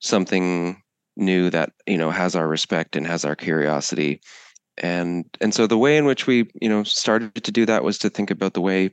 [0.01, 0.83] something
[1.17, 4.21] new that you know has our respect and has our curiosity
[4.77, 7.97] and and so the way in which we you know started to do that was
[7.97, 8.91] to think about the way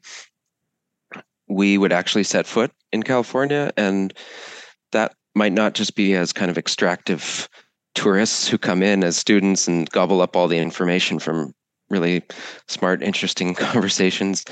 [1.49, 4.15] we would actually set foot in california and
[4.93, 7.49] that might not just be as kind of extractive
[7.95, 11.53] tourists who come in as students and gobble up all the information from
[11.91, 12.23] really
[12.69, 14.45] smart, interesting conversations,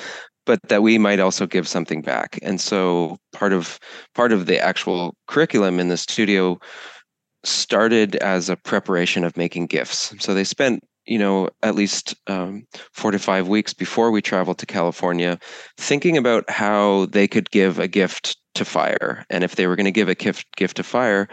[0.47, 2.39] but that we might also give something back.
[2.43, 3.79] And so part of
[4.15, 6.59] part of the actual curriculum in the studio
[7.43, 10.15] started as a preparation of making gifts.
[10.19, 14.59] So they spent you know at least um, four to five weeks before we traveled
[14.59, 15.39] to california
[15.77, 19.85] thinking about how they could give a gift to fire and if they were going
[19.85, 21.29] to give a gift gift to fire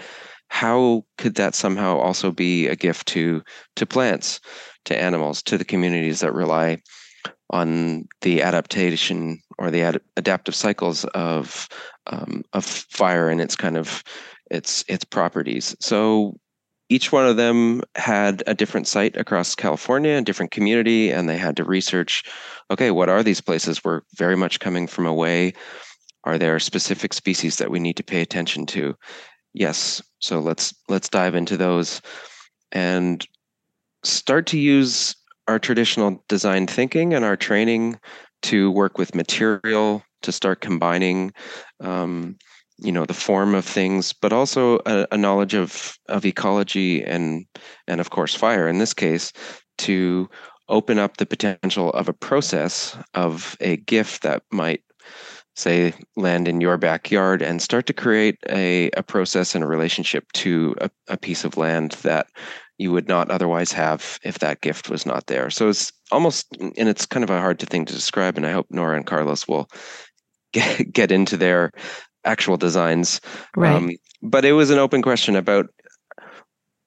[0.49, 3.41] how could that somehow also be a gift to
[3.75, 4.39] to plants
[4.87, 6.81] to animals, to the communities that rely
[7.49, 11.67] on the adaptation or the ad- adaptive cycles of
[12.07, 14.03] um, of fire and its kind of
[14.49, 15.75] its its properties.
[15.79, 16.39] So
[16.89, 21.37] each one of them had a different site across California, a different community, and they
[21.37, 22.23] had to research.
[22.71, 23.83] Okay, what are these places?
[23.83, 25.53] We're very much coming from away.
[26.23, 28.95] Are there specific species that we need to pay attention to?
[29.53, 30.01] Yes.
[30.19, 32.01] So let's let's dive into those.
[32.71, 33.25] And
[34.03, 35.15] start to use
[35.47, 37.99] our traditional design thinking and our training
[38.43, 41.33] to work with material to start combining
[41.79, 42.37] um,
[42.79, 47.45] you know the form of things but also a, a, knowledge of of ecology and
[47.87, 49.31] and of course fire in this case
[49.77, 50.29] to
[50.69, 54.81] open up the potential of a process of a gift that might
[55.55, 60.31] say land in your backyard and start to create a, a process and a relationship
[60.33, 62.27] to a, a piece of land that
[62.77, 65.49] you would not otherwise have if that gift was not there.
[65.49, 68.37] So it's almost, and it's kind of a hard thing to describe.
[68.37, 69.67] And I hope Nora and Carlos will
[70.53, 71.71] get, get into their
[72.25, 73.21] actual designs.
[73.55, 73.73] Right.
[73.73, 75.67] Um, but it was an open question about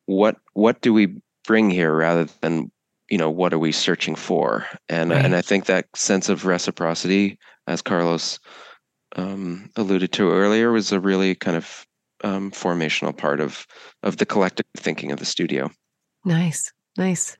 [0.06, 1.14] what what do we
[1.46, 2.70] bring here rather than
[3.08, 5.24] you know what are we searching for and right.
[5.24, 7.38] and i think that sense of reciprocity
[7.68, 8.40] as carlos
[9.16, 11.86] um, alluded to earlier was a really kind of
[12.24, 13.66] um, formational part of
[14.02, 15.70] of the collective thinking of the studio
[16.24, 17.36] Nice, nice.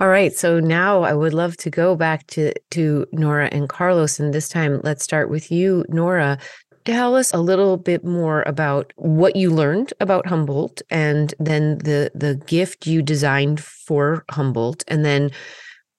[0.00, 4.18] All right, so now I would love to go back to to Nora and Carlos,
[4.18, 6.38] and this time let's start with you, Nora.
[6.84, 12.10] Tell us a little bit more about what you learned about Humboldt, and then the
[12.14, 15.30] the gift you designed for Humboldt, and then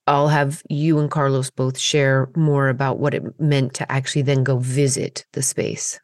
[0.08, 4.44] I'll have you and Carlos both share more about what it meant to actually then
[4.44, 6.00] go visit the space.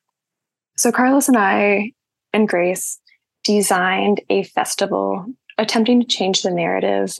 [0.78, 1.92] So Carlos and I
[2.32, 3.00] and Grace
[3.44, 5.26] designed a festival
[5.58, 7.18] attempting to change the narrative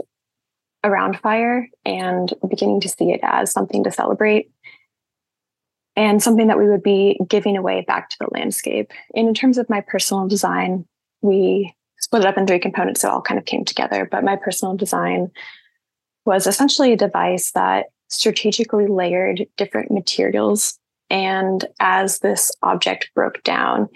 [0.84, 4.50] around fire and beginning to see it as something to celebrate
[6.00, 8.90] and something that we would be giving away back to the landscape.
[9.16, 10.86] And in terms of my personal design,
[11.22, 14.08] we split it up in three components, so it all kind of came together.
[14.10, 15.30] But my personal design
[16.26, 20.80] was essentially a device that strategically layered different materials.
[21.10, 23.89] And as this object broke down,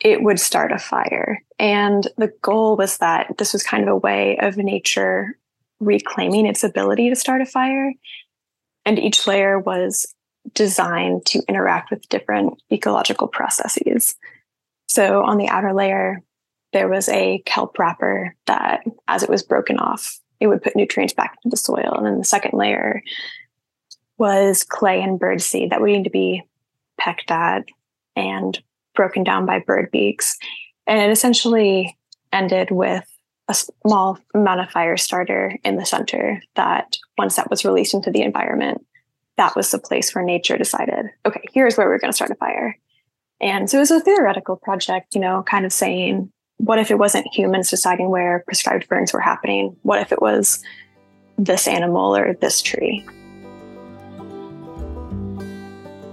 [0.00, 1.40] it would start a fire.
[1.60, 5.38] And the goal was that this was kind of a way of nature
[5.78, 7.92] reclaiming its ability to start a fire.
[8.84, 10.12] And each layer was
[10.54, 14.14] designed to interact with different ecological processes.
[14.86, 16.22] So on the outer layer,
[16.72, 21.14] there was a kelp wrapper that, as it was broken off, it would put nutrients
[21.14, 21.94] back into the soil.
[21.96, 23.02] And then the second layer
[24.18, 26.42] was clay and birdseed that would need to be
[26.98, 27.64] pecked at
[28.14, 28.60] and
[28.94, 30.36] broken down by bird beaks.
[30.86, 31.96] And it essentially
[32.32, 33.04] ended with
[33.48, 38.10] a small amount of fire starter in the center that once that was released into
[38.10, 38.84] the environment,
[39.36, 42.34] that was the place where nature decided, okay, here's where we're going to start a
[42.36, 42.78] fire.
[43.40, 46.98] And so it was a theoretical project, you know, kind of saying, what if it
[46.98, 49.76] wasn't humans deciding where prescribed burns were happening?
[49.82, 50.64] What if it was
[51.36, 53.06] this animal or this tree?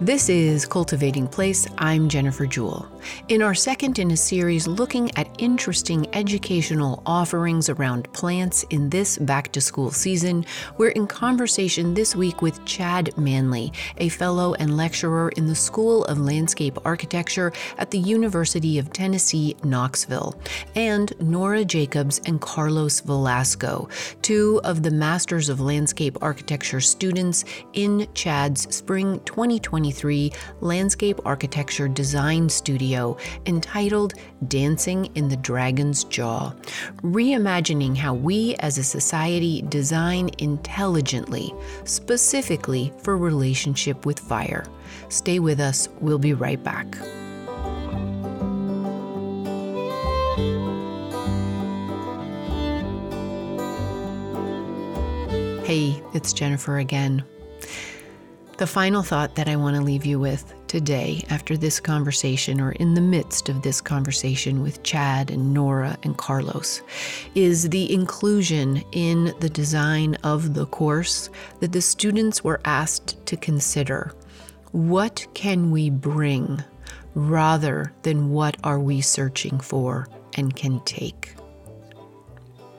[0.01, 1.65] This is Cultivating Place.
[1.77, 2.92] I'm Jennifer Jewell.
[3.27, 9.17] In our second in a series looking at interesting educational offerings around plants in this
[9.17, 10.45] back to school season,
[10.77, 16.05] we're in conversation this week with Chad Manley, a fellow and lecturer in the School
[16.05, 20.39] of Landscape Architecture at the University of Tennessee, Knoxville,
[20.75, 23.89] and Nora Jacobs and Carlos Velasco,
[24.21, 30.31] two of the Masters of Landscape Architecture students in Chad's spring 2023
[30.61, 33.17] Landscape Architecture Design Studio video
[33.47, 34.13] entitled
[34.47, 36.53] Dancing in the Dragon's Jaw,
[37.01, 41.53] reimagining how we as a society design intelligently,
[41.85, 44.65] specifically for relationship with fire.
[45.09, 46.95] Stay with us, we'll be right back.
[55.65, 57.23] Hey, it's Jennifer again.
[58.57, 62.71] The final thought that I want to leave you with today, after this conversation, or
[62.71, 66.81] in the midst of this conversation with Chad and Nora and Carlos,
[67.35, 73.37] is the inclusion in the design of the course that the students were asked to
[73.37, 74.15] consider.
[74.71, 76.63] What can we bring
[77.13, 80.07] rather than what are we searching for
[80.37, 81.35] and can take?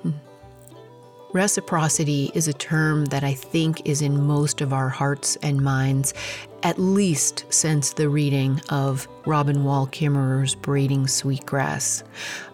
[0.02, 0.10] Hmm.
[1.32, 6.12] Reciprocity is a term that I think is in most of our hearts and minds,
[6.64, 12.02] at least since the reading of Robin Wall Kimmerer's Braiding Sweetgrass.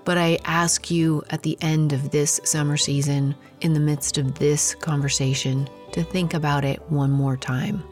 [0.04, 4.38] But I ask you at the end of this summer season, in the midst of
[4.38, 7.84] this conversation, to think about it one more time.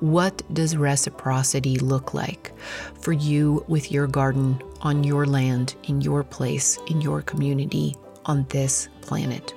[0.00, 2.52] What does reciprocity look like
[3.00, 7.94] for you with your garden, on your land, in your place, in your community,
[8.24, 9.54] on this planet?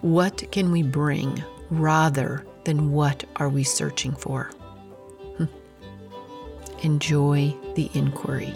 [0.00, 4.50] What can we bring rather than what are we searching for?
[6.86, 8.54] Enjoy the inquiry.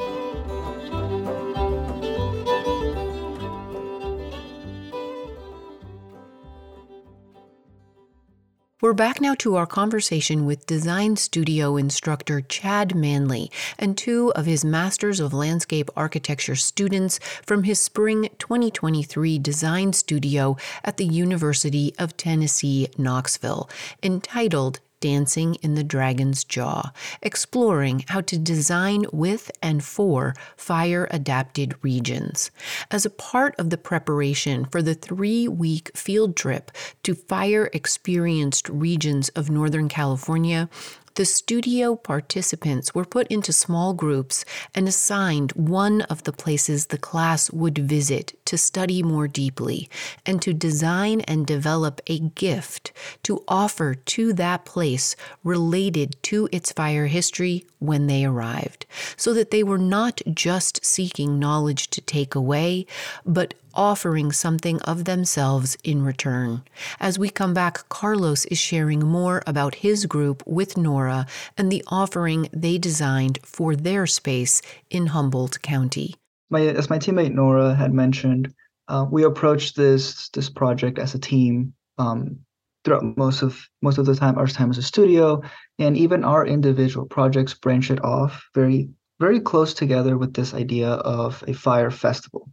[8.80, 13.50] We're back now to our conversation with design studio instructor Chad Manley
[13.80, 20.56] and two of his Masters of Landscape Architecture students from his spring 2023 design studio
[20.84, 23.68] at the University of Tennessee, Knoxville,
[24.04, 26.92] entitled Dancing in the Dragon's Jaw,
[27.22, 32.50] exploring how to design with and for fire adapted regions.
[32.90, 36.70] As a part of the preparation for the three week field trip
[37.02, 40.68] to fire experienced regions of Northern California,
[41.14, 44.44] the studio participants were put into small groups
[44.74, 49.88] and assigned one of the places the class would visit to study more deeply
[50.24, 52.92] and to design and develop a gift
[53.22, 58.86] to offer to that place related to its fire history when they arrived,
[59.16, 62.86] so that they were not just seeking knowledge to take away,
[63.24, 66.62] but offering something of themselves in return.
[66.98, 71.84] As we come back, Carlos is sharing more about his group with Nora and the
[71.88, 76.14] offering they designed for their space in Humboldt County.
[76.50, 78.52] My, as my teammate Nora had mentioned,
[78.88, 82.40] uh, we approached this this project as a team um,
[82.84, 85.40] throughout most of most of the time our time as a studio,
[85.78, 88.88] and even our individual projects branch it off very
[89.20, 92.50] very close together with this idea of a fire festival.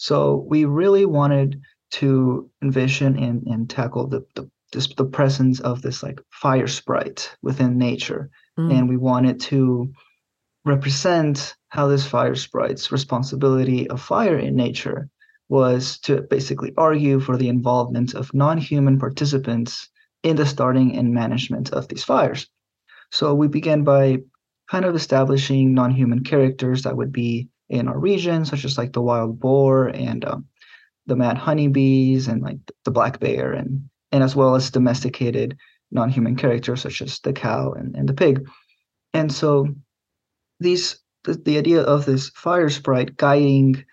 [0.00, 1.60] So we really wanted
[2.00, 4.48] to envision and, and tackle the, the
[4.96, 8.72] the presence of this like fire sprite within nature, mm.
[8.72, 9.92] and we wanted to
[10.64, 15.10] represent how this fire sprite's responsibility of fire in nature
[15.50, 19.90] was to basically argue for the involvement of non-human participants
[20.22, 22.48] in the starting and management of these fires.
[23.10, 24.18] So we began by
[24.70, 29.00] kind of establishing non-human characters that would be in our region, such as like the
[29.00, 30.46] wild boar and um,
[31.06, 35.56] the mad honeybees and like the black bear, and and as well as domesticated
[35.90, 38.46] non-human characters such as the cow and, and the pig.
[39.14, 39.68] And so
[40.58, 43.84] these the, the idea of this fire sprite guiding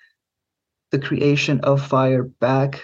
[0.91, 2.83] the creation of fire back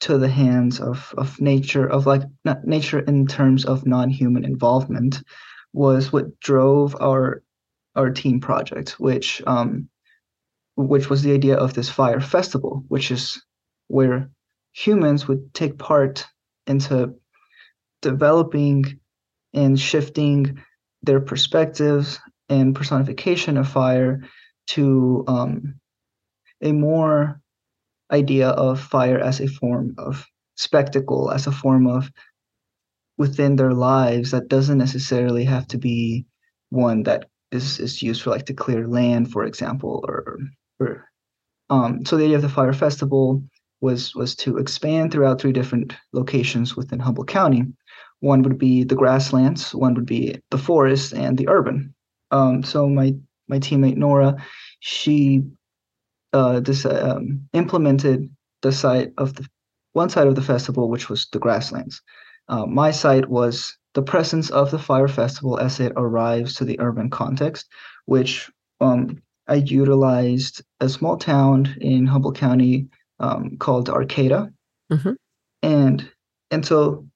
[0.00, 2.22] to the hands of of nature of like
[2.64, 5.22] nature in terms of non-human involvement
[5.72, 7.42] was what drove our
[7.94, 9.88] our team project which um
[10.76, 13.42] which was the idea of this fire festival, which is
[13.88, 14.30] where
[14.72, 16.26] humans would take part
[16.66, 17.14] into
[18.00, 18.98] developing
[19.54, 20.58] and shifting
[21.02, 22.18] their perspectives
[22.48, 24.22] and personification of fire
[24.66, 25.74] to um,
[26.62, 27.40] a more
[28.10, 32.10] idea of fire as a form of spectacle, as a form of
[33.18, 36.24] within their lives that doesn't necessarily have to be
[36.70, 40.38] one that is, is used for like to clear land, for example, or
[41.70, 43.42] um, so the idea of the fire festival
[43.80, 47.64] was was to expand throughout three different locations within Humboldt County.
[48.20, 51.94] One would be the grasslands, one would be the forest, and the urban.
[52.30, 53.14] Um, so my
[53.48, 54.36] my teammate Nora,
[54.80, 55.42] she
[56.32, 58.30] uh, this um, implemented
[58.62, 59.46] the site of the
[59.92, 62.00] one side of the festival, which was the grasslands.
[62.48, 66.80] Uh, my site was the presence of the fire festival as it arrives to the
[66.80, 67.66] urban context,
[68.06, 68.50] which
[68.80, 69.20] um,
[69.52, 72.88] I utilized a small town in Humboldt County
[73.20, 74.50] um, called Arcata,
[74.90, 75.12] mm-hmm.
[75.62, 76.10] and
[76.50, 77.06] and so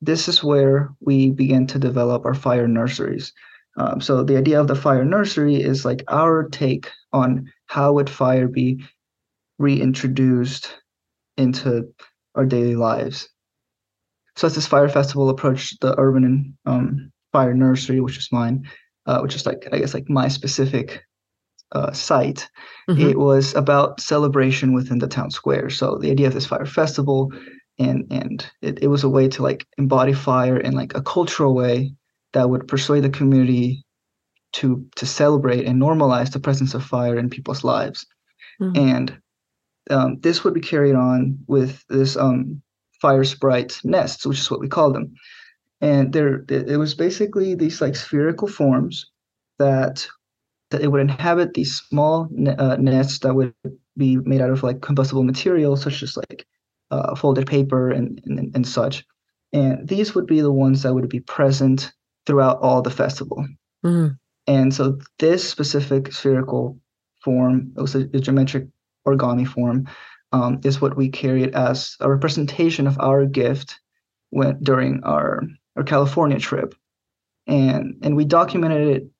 [0.00, 3.34] this is where we began to develop our fire nurseries.
[3.76, 8.08] Um, so the idea of the fire nursery is like our take on how would
[8.08, 8.82] fire be
[9.58, 10.72] reintroduced
[11.36, 11.92] into
[12.36, 13.28] our daily lives.
[14.36, 18.66] So as this fire festival approached the urban um, fire nursery, which is mine,
[19.04, 21.02] uh, which is like I guess like my specific
[21.72, 22.48] uh, site,
[22.88, 23.00] mm-hmm.
[23.00, 25.70] it was about celebration within the town square.
[25.70, 27.32] So the idea of this fire festival,
[27.78, 31.54] and and it, it was a way to like embody fire in like a cultural
[31.54, 31.92] way
[32.32, 33.84] that would persuade the community
[34.52, 38.06] to to celebrate and normalize the presence of fire in people's lives.
[38.60, 38.88] Mm-hmm.
[38.88, 39.18] And
[39.90, 42.62] um, this would be carried on with this um,
[43.00, 45.14] fire sprite nests, which is what we call them.
[45.80, 49.10] And there, it was basically these like spherical forms
[49.58, 50.06] that
[50.70, 53.54] that it would inhabit these small uh, nests that would
[53.96, 56.46] be made out of like combustible materials, such as like
[56.90, 59.04] uh, folded paper and, and and such.
[59.52, 61.92] And these would be the ones that would be present
[62.26, 63.46] throughout all the festival.
[63.84, 64.18] Mm.
[64.46, 66.78] And so this specific spherical
[67.22, 68.68] form, it was a, a geometric
[69.06, 69.88] origami form,
[70.32, 73.78] um, is what we carried as a representation of our gift
[74.30, 75.42] when, during our,
[75.76, 76.74] our California trip.
[77.46, 79.10] And, and we documented it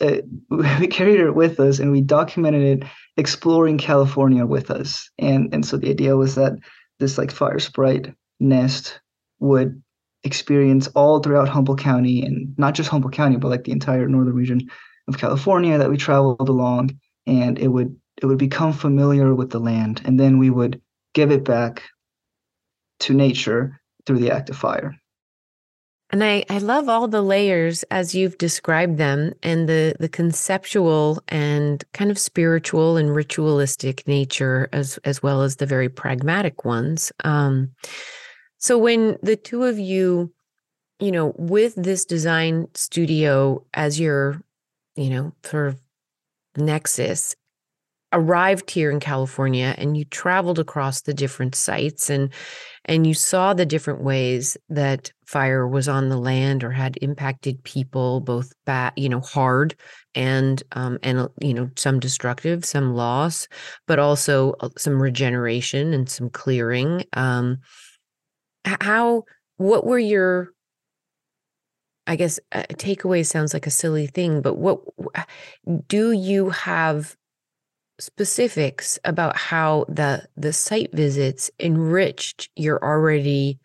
[0.00, 5.10] it, uh, we carried it with us and we documented it exploring California with us.
[5.18, 6.54] And and so the idea was that
[6.98, 9.00] this like fire sprite nest
[9.38, 9.82] would
[10.24, 14.34] experience all throughout Humboldt County and not just Humboldt County, but like the entire northern
[14.34, 14.68] region
[15.08, 16.98] of California that we traveled along.
[17.26, 20.02] And it would it would become familiar with the land.
[20.04, 20.80] And then we would
[21.14, 21.82] give it back
[23.00, 24.96] to nature through the act of fire.
[26.10, 31.22] And I, I love all the layers as you've described them and the the conceptual
[31.28, 37.10] and kind of spiritual and ritualistic nature as as well as the very pragmatic ones.
[37.24, 37.72] Um,
[38.58, 40.32] so when the two of you,
[41.00, 44.40] you know, with this design studio as your,
[44.94, 45.80] you know, sort of
[46.56, 47.34] nexus,
[48.12, 52.32] arrived here in California and you traveled across the different sites and
[52.84, 57.62] and you saw the different ways that fire was on the land or had impacted
[57.64, 59.74] people both bad you know hard
[60.14, 63.48] and um and you know some destructive some loss
[63.88, 67.04] but also uh, some regeneration and some clearing.
[67.12, 67.58] Um
[68.64, 69.24] how
[69.56, 70.52] what were your
[72.06, 74.80] I guess uh, takeaway sounds like a silly thing, but what
[75.88, 77.16] do you have
[77.98, 83.58] specifics about how the the site visits enriched your already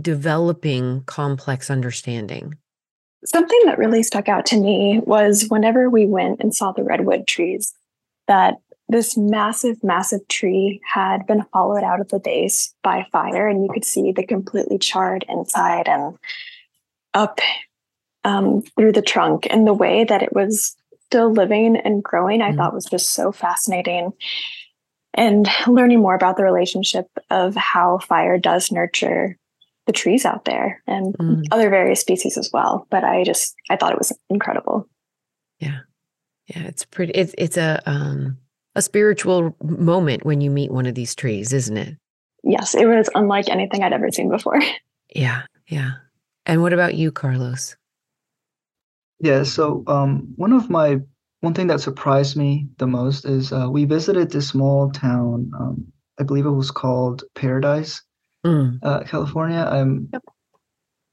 [0.00, 2.54] developing complex understanding?
[3.24, 7.26] Something that really stuck out to me was whenever we went and saw the redwood
[7.26, 7.74] trees
[8.28, 8.54] that
[8.88, 13.70] this massive massive tree had been hollowed out of the base by fire and you
[13.72, 16.18] could see the completely charred inside and
[17.14, 17.40] up
[18.24, 19.46] um, through the trunk.
[19.50, 20.76] And the way that it was
[21.10, 22.56] still living and growing, I mm.
[22.56, 24.12] thought was just so fascinating.
[25.12, 29.36] And learning more about the relationship of how fire does nurture
[29.86, 31.42] the trees out there and mm.
[31.50, 32.86] other various species as well.
[32.90, 34.88] But I just I thought it was incredible.
[35.58, 35.80] Yeah.
[36.46, 38.38] Yeah, it's pretty it's it's a um
[38.76, 41.96] a spiritual moment when you meet one of these trees, isn't it?
[42.44, 44.60] Yes, it was unlike anything I'd ever seen before.
[45.12, 45.94] Yeah, yeah.
[46.46, 47.74] And what about you, Carlos?
[49.20, 51.00] Yeah, so um, one of my
[51.40, 55.50] one thing that surprised me the most is uh, we visited this small town.
[55.58, 58.02] Um, I believe it was called Paradise,
[58.44, 58.78] mm.
[58.82, 59.66] uh, California.
[59.70, 60.22] Um, yep.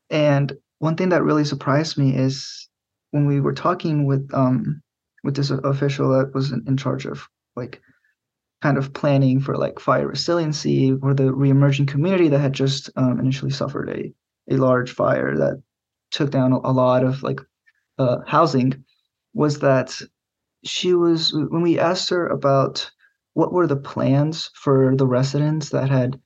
[0.09, 2.69] And one thing that really surprised me is
[3.11, 4.81] when we were talking with um,
[5.23, 7.81] with this official that was in, in charge of like
[8.61, 13.19] kind of planning for like fire resiliency or the reemerging community that had just um,
[13.19, 14.13] initially suffered a
[14.49, 15.61] a large fire that
[16.11, 17.41] took down a, a lot of like
[17.97, 18.83] uh, housing
[19.33, 19.99] was that
[20.63, 22.89] she was when we asked her about
[23.33, 26.19] what were the plans for the residents that had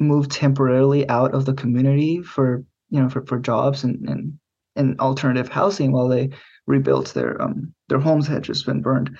[0.00, 4.38] moved temporarily out of the community for you know for, for jobs and, and
[4.76, 6.30] and alternative housing while they
[6.66, 9.16] rebuilt their um their homes had just been burned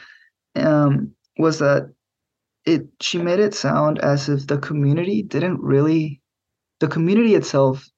[0.56, 1.90] um was that
[2.64, 6.20] it she made it sound as if the community didn't really
[6.80, 7.88] the community itself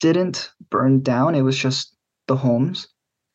[0.00, 1.34] didn't burn down.
[1.34, 1.95] It was just
[2.28, 2.88] the homes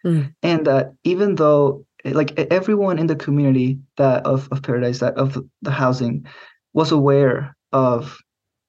[0.06, 0.34] mm.
[0.44, 5.38] and that even though like everyone in the community that of, of paradise that of
[5.62, 6.26] the housing
[6.74, 8.18] was aware of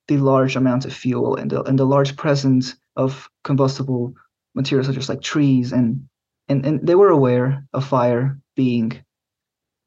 [0.08, 4.12] the large amounts of fuel and the, and the large presence of combustible
[4.54, 6.06] materials such as like trees and
[6.48, 8.92] and, and they were aware of fire being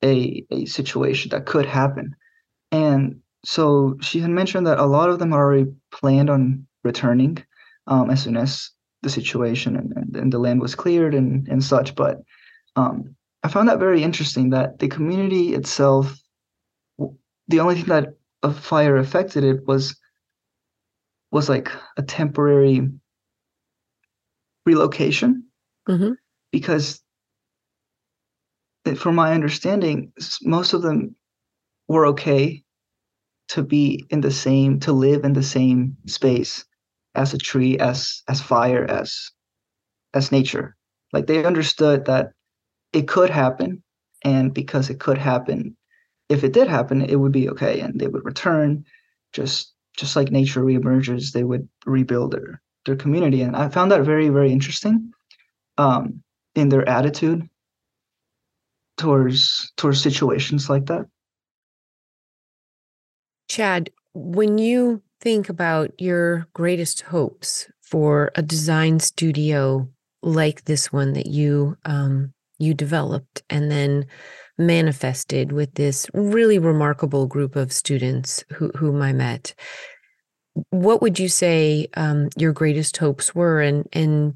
[0.03, 2.15] a, a situation that could happen
[2.71, 7.37] and so she had mentioned that a lot of them already planned on returning
[7.87, 8.71] um, as soon as
[9.05, 12.17] the situation and, and, the land was cleared and, and such but
[12.75, 16.19] um, i found that very interesting that the community itself
[17.47, 19.95] the only thing that a fire affected it was
[21.31, 22.89] was like a temporary
[24.65, 25.43] relocation
[25.87, 26.13] mm-hmm.
[26.51, 26.99] because
[28.97, 31.15] from my understanding most of them
[31.87, 32.63] were okay
[33.49, 36.65] to be in the same to live in the same space
[37.15, 39.31] as a tree as as fire as
[40.13, 40.75] as nature
[41.13, 42.31] like they understood that
[42.93, 43.83] it could happen
[44.23, 45.75] and because it could happen
[46.29, 48.85] if it did happen it would be okay and they would return
[49.33, 54.03] just just like nature reemerges, they would rebuild their their community, and I found that
[54.03, 55.11] very very interesting
[55.77, 56.23] um,
[56.55, 57.47] in their attitude
[58.97, 61.05] towards towards situations like that.
[63.49, 69.89] Chad, when you think about your greatest hopes for a design studio
[70.21, 74.05] like this one that you um, you developed and then
[74.59, 79.55] manifested with this really remarkable group of students who, whom I met.
[80.69, 84.35] What would you say um, your greatest hopes were, and and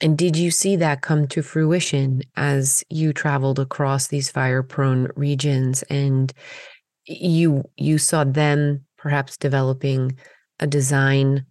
[0.00, 5.82] and did you see that come to fruition as you traveled across these fire-prone regions,
[5.90, 6.32] and
[7.04, 10.16] you you saw them perhaps developing
[10.60, 11.44] a design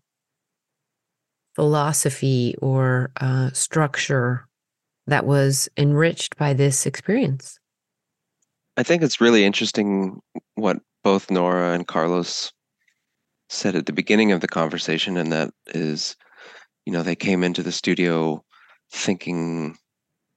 [1.54, 4.48] philosophy or uh, structure
[5.06, 7.60] that was enriched by this experience?
[8.78, 10.22] I think it's really interesting
[10.56, 12.54] what both Nora and Carlos
[13.50, 16.16] said at the beginning of the conversation, and that is,
[16.86, 18.42] you know, they came into the studio
[18.94, 19.78] thinking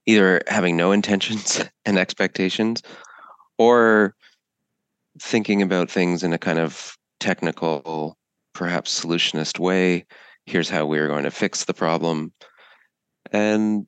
[0.05, 2.83] either having no intentions and expectations
[3.57, 4.15] or
[5.21, 8.17] thinking about things in a kind of technical,
[8.53, 10.05] perhaps solutionist way.
[10.45, 12.33] Here's how we're going to fix the problem.
[13.31, 13.87] And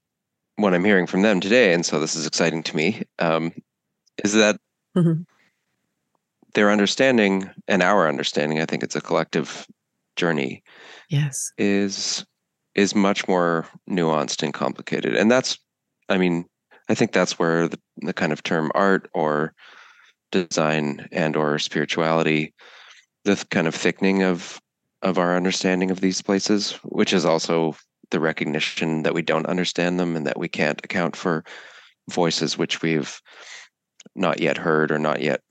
[0.55, 3.51] what I'm hearing from them today, and so this is exciting to me, um,
[4.23, 4.59] is that
[4.95, 5.21] mm-hmm.
[6.53, 9.67] their understanding and our understanding, I think it's a collective
[10.15, 10.63] journey.
[11.09, 11.51] Yes.
[11.57, 12.25] Is
[12.75, 15.15] is much more nuanced and complicated.
[15.15, 15.57] And that's
[16.09, 16.45] I mean,
[16.89, 19.53] I think that's where the, the kind of term art or
[20.31, 22.53] design and or spirituality,
[23.27, 24.59] the kind of thickening of
[25.03, 27.75] of our understanding of these places, which is also
[28.09, 31.43] the recognition that we don't understand them and that we can't account for
[32.09, 33.21] voices which we've
[34.15, 35.41] not yet heard or not yet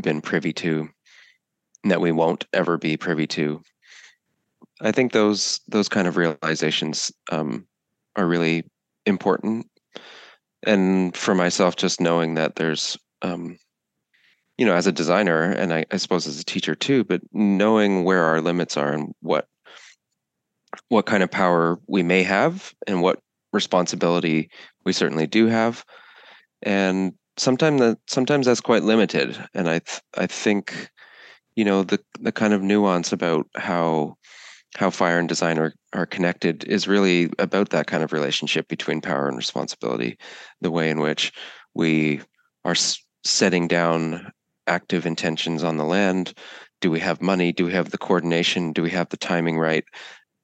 [0.00, 0.88] been privy to
[1.84, 3.60] that we won't ever be privy to.
[4.82, 7.66] I think those those kind of realizations um,
[8.16, 8.64] are really
[9.06, 9.66] important.
[10.62, 13.58] And for myself just knowing that there's um,
[14.60, 18.04] you know as a designer and I, I suppose as a teacher too but knowing
[18.04, 19.48] where our limits are and what
[20.88, 23.20] what kind of power we may have and what
[23.52, 24.50] responsibility
[24.84, 25.84] we certainly do have.
[26.62, 29.36] And sometimes that sometimes that's quite limited.
[29.54, 30.90] And i th- i think
[31.56, 34.16] you know the the kind of nuance about how
[34.76, 39.00] how fire and design are, are connected is really about that kind of relationship between
[39.00, 40.18] power and responsibility.
[40.60, 41.32] The way in which
[41.74, 42.20] we
[42.64, 42.76] are
[43.24, 44.32] setting down
[44.70, 46.32] active intentions on the land?
[46.80, 47.52] Do we have money?
[47.52, 48.72] Do we have the coordination?
[48.72, 49.84] Do we have the timing right?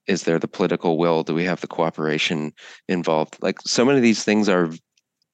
[0.06, 1.22] Is there the political will?
[1.22, 2.52] Do we have the cooperation
[2.88, 3.36] involved?
[3.40, 4.70] Like so many of these things are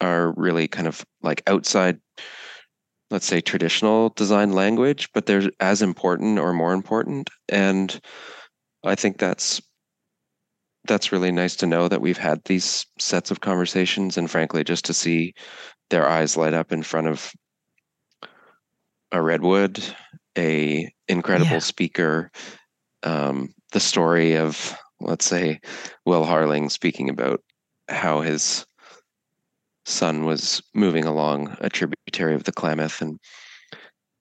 [0.01, 1.99] are really kind of like outside
[3.11, 7.30] let's say traditional design language but they're as important or more important.
[7.49, 8.01] And
[8.84, 9.61] i think that's
[10.84, 14.84] that's really nice to know that we've had these sets of conversations and frankly just
[14.84, 15.32] to see
[15.90, 17.32] their eyes light up in front of
[19.12, 19.82] a redwood
[20.36, 21.58] a incredible yeah.
[21.58, 22.30] speaker
[23.02, 25.60] um, the story of let's say
[26.04, 27.42] will harling speaking about
[27.88, 28.66] how his
[29.84, 33.18] son was moving along a tributary of the Klamath and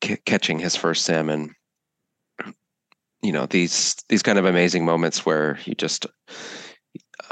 [0.04, 1.54] c- catching his first salmon.
[3.22, 6.08] You know these these kind of amazing moments where you just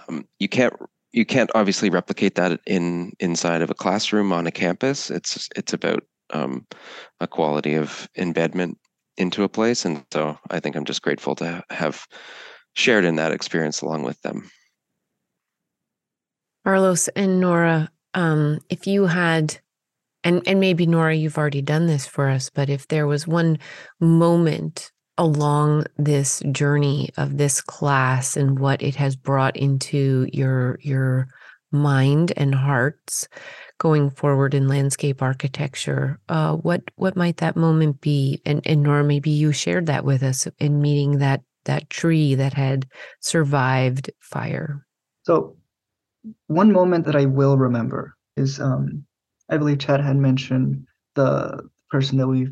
[0.08, 0.74] um, you can't
[1.12, 5.10] you can't obviously replicate that in inside of a classroom on a campus.
[5.10, 6.66] It's it's about um,
[7.20, 8.78] a quality of embedment
[9.18, 12.08] into a place, and so I think I'm just grateful to have
[12.74, 14.50] shared in that experience along with them.
[16.66, 19.60] Carlos and Nora, um, if you had,
[20.24, 23.60] and and maybe Nora, you've already done this for us, but if there was one
[24.00, 31.28] moment along this journey of this class and what it has brought into your your
[31.72, 33.28] mind and hearts
[33.78, 38.42] going forward in landscape architecture uh, what what might that moment be?
[38.46, 42.54] And and nora maybe you shared that with us in meeting that that tree that
[42.54, 42.88] had
[43.22, 44.86] survived fire.
[45.24, 45.58] So
[46.48, 49.04] one moment that i will remember is um
[49.50, 51.60] i believe chad had mentioned the
[51.90, 52.48] person that we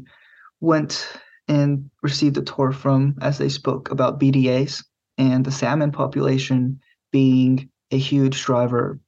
[0.62, 1.08] went
[1.48, 4.84] and received a tour from as they spoke about BDAs
[5.18, 6.80] and the salmon population
[7.12, 9.00] being a huge driver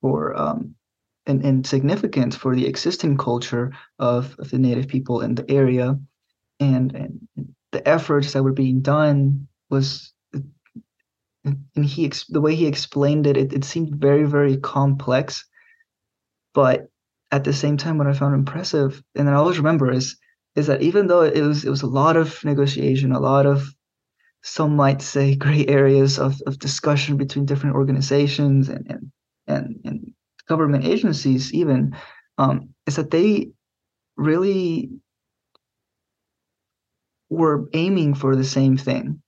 [0.00, 0.74] for um,
[1.26, 5.98] and, and significant for the existing culture of, of the native people in the area.
[6.60, 10.12] And, and the efforts that were being done was
[11.44, 15.46] and he the way he explained it, it, it seemed very very complex
[16.52, 16.90] but
[17.30, 20.16] at the same time what i found impressive and i always remember is
[20.58, 23.72] is that even though it was it was a lot of negotiation, a lot of
[24.42, 29.12] some might say gray areas of, of discussion between different organizations and and
[29.48, 30.12] and, and
[30.48, 31.96] government agencies even
[32.38, 33.50] um, is that they
[34.16, 34.90] really
[37.30, 39.22] were aiming for the same thing.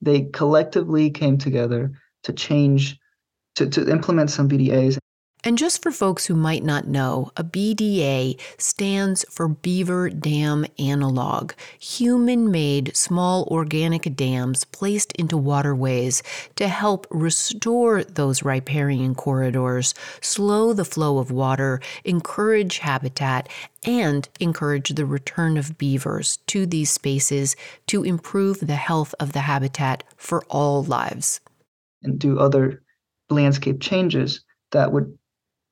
[0.00, 1.92] They collectively came together
[2.24, 2.98] to change,
[3.56, 4.98] to, to implement some BDAs
[5.46, 11.52] and just for folks who might not know, a BDA stands for Beaver Dam Analog,
[11.78, 16.20] human made small organic dams placed into waterways
[16.56, 23.48] to help restore those riparian corridors, slow the flow of water, encourage habitat,
[23.84, 27.54] and encourage the return of beavers to these spaces
[27.86, 31.40] to improve the health of the habitat for all lives.
[32.02, 32.82] And do other
[33.30, 35.16] landscape changes that would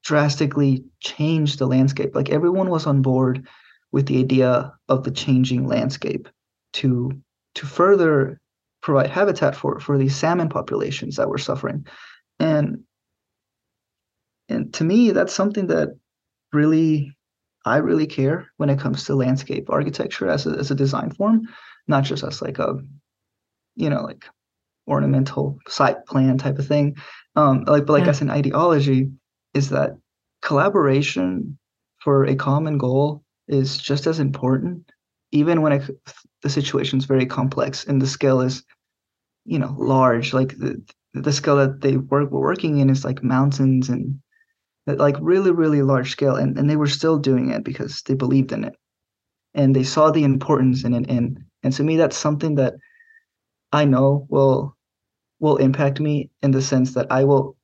[0.05, 2.14] drastically changed the landscape.
[2.14, 3.46] Like everyone was on board
[3.90, 6.28] with the idea of the changing landscape
[6.74, 7.11] to
[7.55, 8.40] to further
[8.82, 11.86] provide habitat for for these salmon populations that were suffering.
[12.38, 12.84] And
[14.48, 15.96] and to me, that's something that
[16.52, 17.16] really
[17.64, 21.48] I really care when it comes to landscape architecture as a, as a design form,
[21.88, 22.78] not just as like a,
[23.74, 24.26] you know, like
[24.86, 26.96] ornamental site plan type of thing.
[27.36, 28.11] Um, like, but like yeah.
[28.11, 29.11] as an ideology,
[29.55, 29.96] is that
[30.42, 31.59] collaboration
[31.98, 34.90] for a common goal is just as important,
[35.32, 35.90] even when it,
[36.42, 38.64] the situation is very complex and the scale is,
[39.44, 40.32] you know, large.
[40.34, 40.82] Like the
[41.14, 44.18] the scale that they work were working in is like mountains and
[44.86, 48.52] like really really large scale, and and they were still doing it because they believed
[48.52, 48.74] in it,
[49.55, 51.09] and they saw the importance in it.
[51.09, 52.74] And and to me, that's something that
[53.72, 54.76] I know will
[55.40, 57.57] will impact me in the sense that I will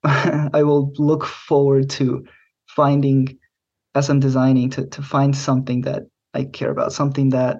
[0.04, 2.24] I will look forward to
[2.66, 3.38] finding
[3.94, 7.58] as I'm designing to to find something that I care about, something that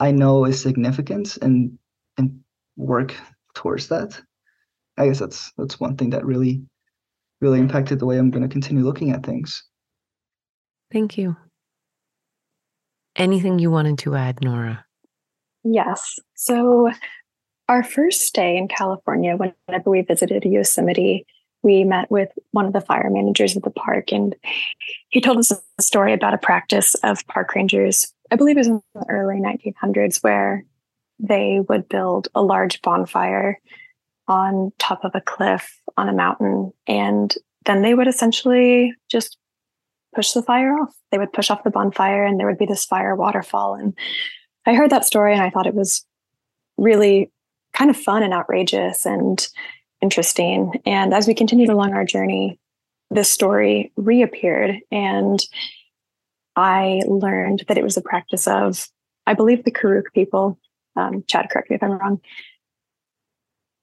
[0.00, 1.78] I know is significant and
[2.18, 2.40] and
[2.76, 3.14] work
[3.54, 4.20] towards that.
[4.96, 6.62] I guess that's that's one thing that really
[7.40, 9.64] really impacted the way I'm going to continue looking at things.
[10.92, 11.36] Thank you.
[13.16, 14.84] Anything you wanted to add, Nora?
[15.64, 16.18] Yes.
[16.34, 16.90] So,
[17.68, 21.26] our first stay in California, whenever we visited Yosemite,
[21.62, 24.34] we met with one of the fire managers at the park and
[25.08, 28.12] he told us a story about a practice of park rangers.
[28.30, 30.64] I believe it was in the early 1900s where
[31.18, 33.60] they would build a large bonfire
[34.28, 37.34] on top of a cliff on a mountain and
[37.64, 39.36] then they would essentially just
[40.14, 40.94] push the fire off.
[41.10, 43.96] They would push off the bonfire and there would be this fire waterfall and
[44.66, 46.04] i heard that story and i thought it was
[46.76, 47.30] really
[47.72, 49.48] kind of fun and outrageous and
[50.02, 50.72] interesting.
[50.84, 52.58] And as we continued along our journey,
[53.10, 54.80] this story reappeared.
[54.90, 55.42] And
[56.56, 58.88] I learned that it was a practice of,
[59.26, 60.58] I believe, the Karuk people.
[60.96, 62.20] Um, Chad, correct me if I'm wrong.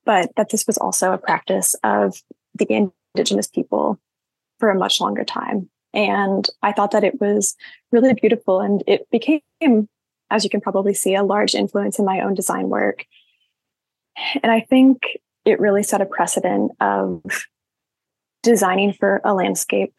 [0.06, 2.22] But that this was also a practice of
[2.56, 4.00] the indigenous people
[4.60, 5.70] for a much longer time.
[5.94, 7.56] And I thought that it was
[7.92, 8.60] really beautiful.
[8.60, 9.88] And it became,
[10.30, 13.06] as you can probably see, a large influence in my own design work.
[14.44, 15.02] And I think
[15.50, 17.24] it really set a precedent of
[18.44, 19.94] designing for a landscape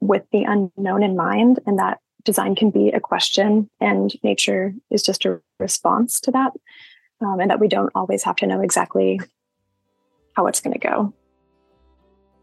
[0.00, 5.02] with the unknown in mind and that design can be a question and nature is
[5.02, 6.52] just a response to that
[7.20, 9.20] um, and that we don't always have to know exactly
[10.34, 11.14] how it's going to go.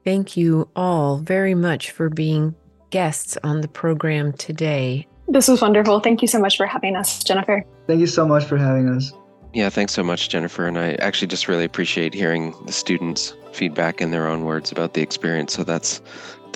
[0.04, 2.56] Thank you all very much for being
[2.89, 5.08] guests on the program today.
[5.28, 6.00] This was wonderful.
[6.00, 7.66] Thank you so much for having us jennifer.
[7.88, 9.12] Thank you so much for having us
[9.54, 14.02] yeah thanks so much jennifer and i actually just really appreciate hearing the students feedback
[14.02, 16.02] in their own words about the experience so that's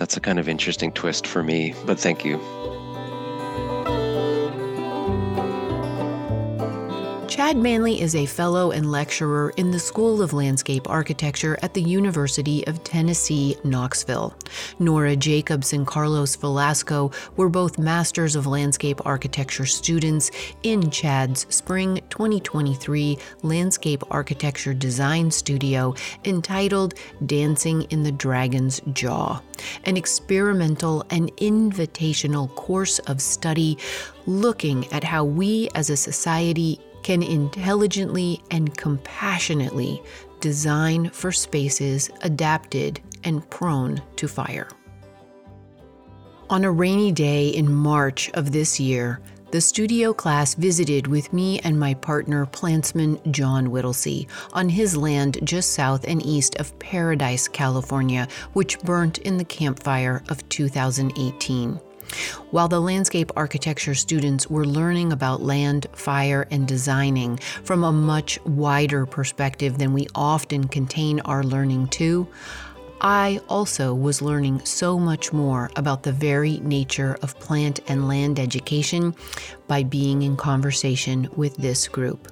[0.02, 2.42] that's a kind of interesting twist for me, but thank you.
[7.32, 11.82] Chad Manley is a fellow and lecturer in the School of Landscape Architecture at the
[11.82, 14.36] University of Tennessee, Knoxville.
[14.80, 20.30] Nora Jacobs and Carlos Velasco were both Masters of Landscape Architecture students
[20.64, 29.42] in Chad's Spring 2023 Landscape Architecture Design Studio entitled Dancing in the Dragon's Jaw,
[29.86, 33.78] an experimental and invitational course of study
[34.26, 40.02] looking at how we as a society can intelligently and compassionately
[40.39, 44.68] design for spaces adapted and prone to fire.
[46.49, 49.22] On a rainy day in March of this year,
[49.52, 55.39] the studio class visited with me and my partner, plantsman John Whittlesey, on his land
[55.43, 61.80] just south and east of Paradise, California, which burnt in the Camp Fire of 2018.
[62.51, 68.39] While the landscape architecture students were learning about land, fire, and designing from a much
[68.45, 72.28] wider perspective than we often contain our learning to,
[73.03, 78.39] I also was learning so much more about the very nature of plant and land
[78.39, 79.16] education
[79.68, 82.32] by being in conversation with this group.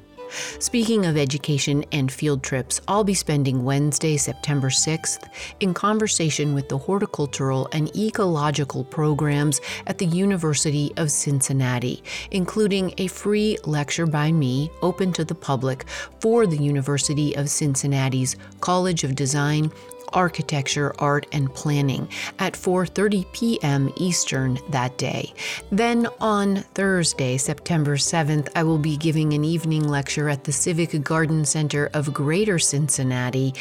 [0.59, 5.27] Speaking of education and field trips, I'll be spending Wednesday, September 6th
[5.59, 13.07] in conversation with the horticultural and ecological programs at the University of Cincinnati, including a
[13.07, 15.85] free lecture by me open to the public
[16.19, 19.71] for the University of Cincinnati's College of Design
[20.13, 22.07] architecture, art, and planning
[22.39, 23.91] at 4:30 p.m.
[23.97, 25.33] Eastern that day.
[25.71, 31.03] Then on Thursday, September 7th, I will be giving an evening lecture at the Civic
[31.03, 33.53] Garden Center of Greater Cincinnati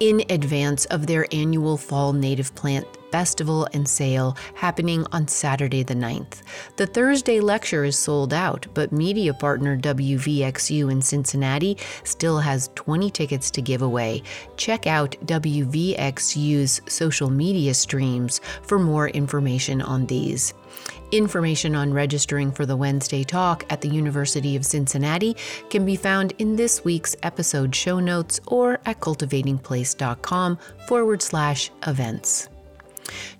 [0.00, 5.94] in advance of their annual Fall Native Plant Festival and Sale happening on Saturday the
[5.94, 6.42] 9th.
[6.76, 13.10] The Thursday lecture is sold out, but media partner WVXU in Cincinnati still has 20
[13.10, 14.22] tickets to give away.
[14.56, 20.54] Check out WVXU's social media streams for more information on these.
[21.12, 25.36] Information on registering for the Wednesday talk at the University of Cincinnati
[25.68, 32.48] can be found in this week's episode show notes or at cultivatingplace.com forward slash events.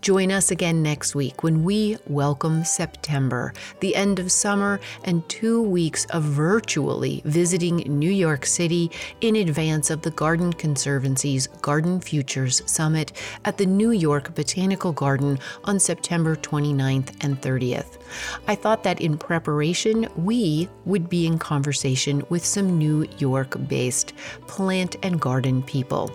[0.00, 5.62] Join us again next week when we welcome September, the end of summer, and two
[5.62, 8.90] weeks of virtually visiting New York City
[9.20, 13.12] in advance of the Garden Conservancy's Garden Futures Summit
[13.44, 17.98] at the New York Botanical Garden on September 29th and 30th.
[18.48, 24.12] I thought that in preparation, we would be in conversation with some New York based
[24.46, 26.10] plant and garden people.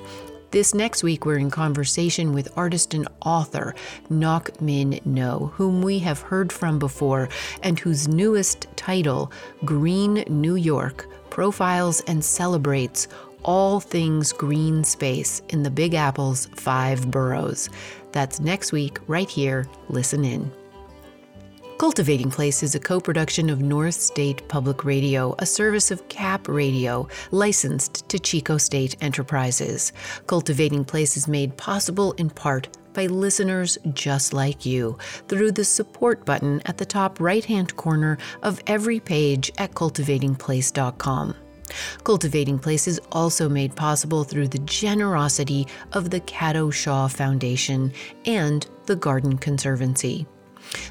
[0.56, 3.76] This next week, we're in conversation with artist and author
[4.10, 7.28] Ngoc Minh Ngo, whom we have heard from before
[7.62, 9.34] and whose newest title,
[9.66, 13.10] Green New York, profiles and celebrates
[13.44, 17.70] all things green space in the Big Apple's five boroughs.
[18.14, 19.68] That's next week, right here.
[19.90, 20.50] Listen in.
[21.78, 26.48] Cultivating Place is a co production of North State Public Radio, a service of CAP
[26.48, 29.92] Radio, licensed to Chico State Enterprises.
[30.26, 34.98] Cultivating Place is made possible in part by listeners just like you
[35.28, 41.36] through the support button at the top right hand corner of every page at cultivatingplace.com.
[42.06, 47.92] Cultivating Place is also made possible through the generosity of the Caddo Shaw Foundation
[48.26, 50.26] and the Garden Conservancy.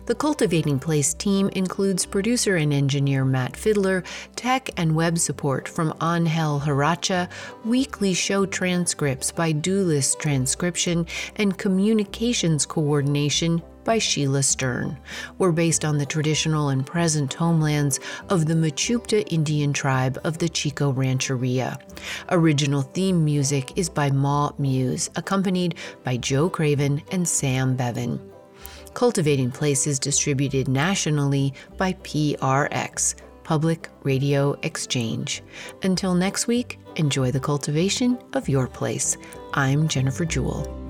[0.06, 4.04] The Cultivating Place team includes producer and engineer Matt Fiddler,
[4.36, 7.28] tech and web support from Angel Haracha,
[7.64, 11.06] weekly show transcripts by Doolist Transcription,
[11.36, 14.98] and communications coordination by Sheila Stern.
[15.38, 20.48] We're based on the traditional and present homelands of the Mechoopda Indian tribe of the
[20.48, 21.78] Chico Rancheria.
[22.30, 28.33] Original theme music is by Ma Muse, accompanied by Joe Craven and Sam Bevan.
[28.94, 35.42] Cultivating Place is distributed nationally by PRX, Public Radio Exchange.
[35.82, 39.16] Until next week, enjoy the cultivation of your place.
[39.52, 40.83] I'm Jennifer Jewell.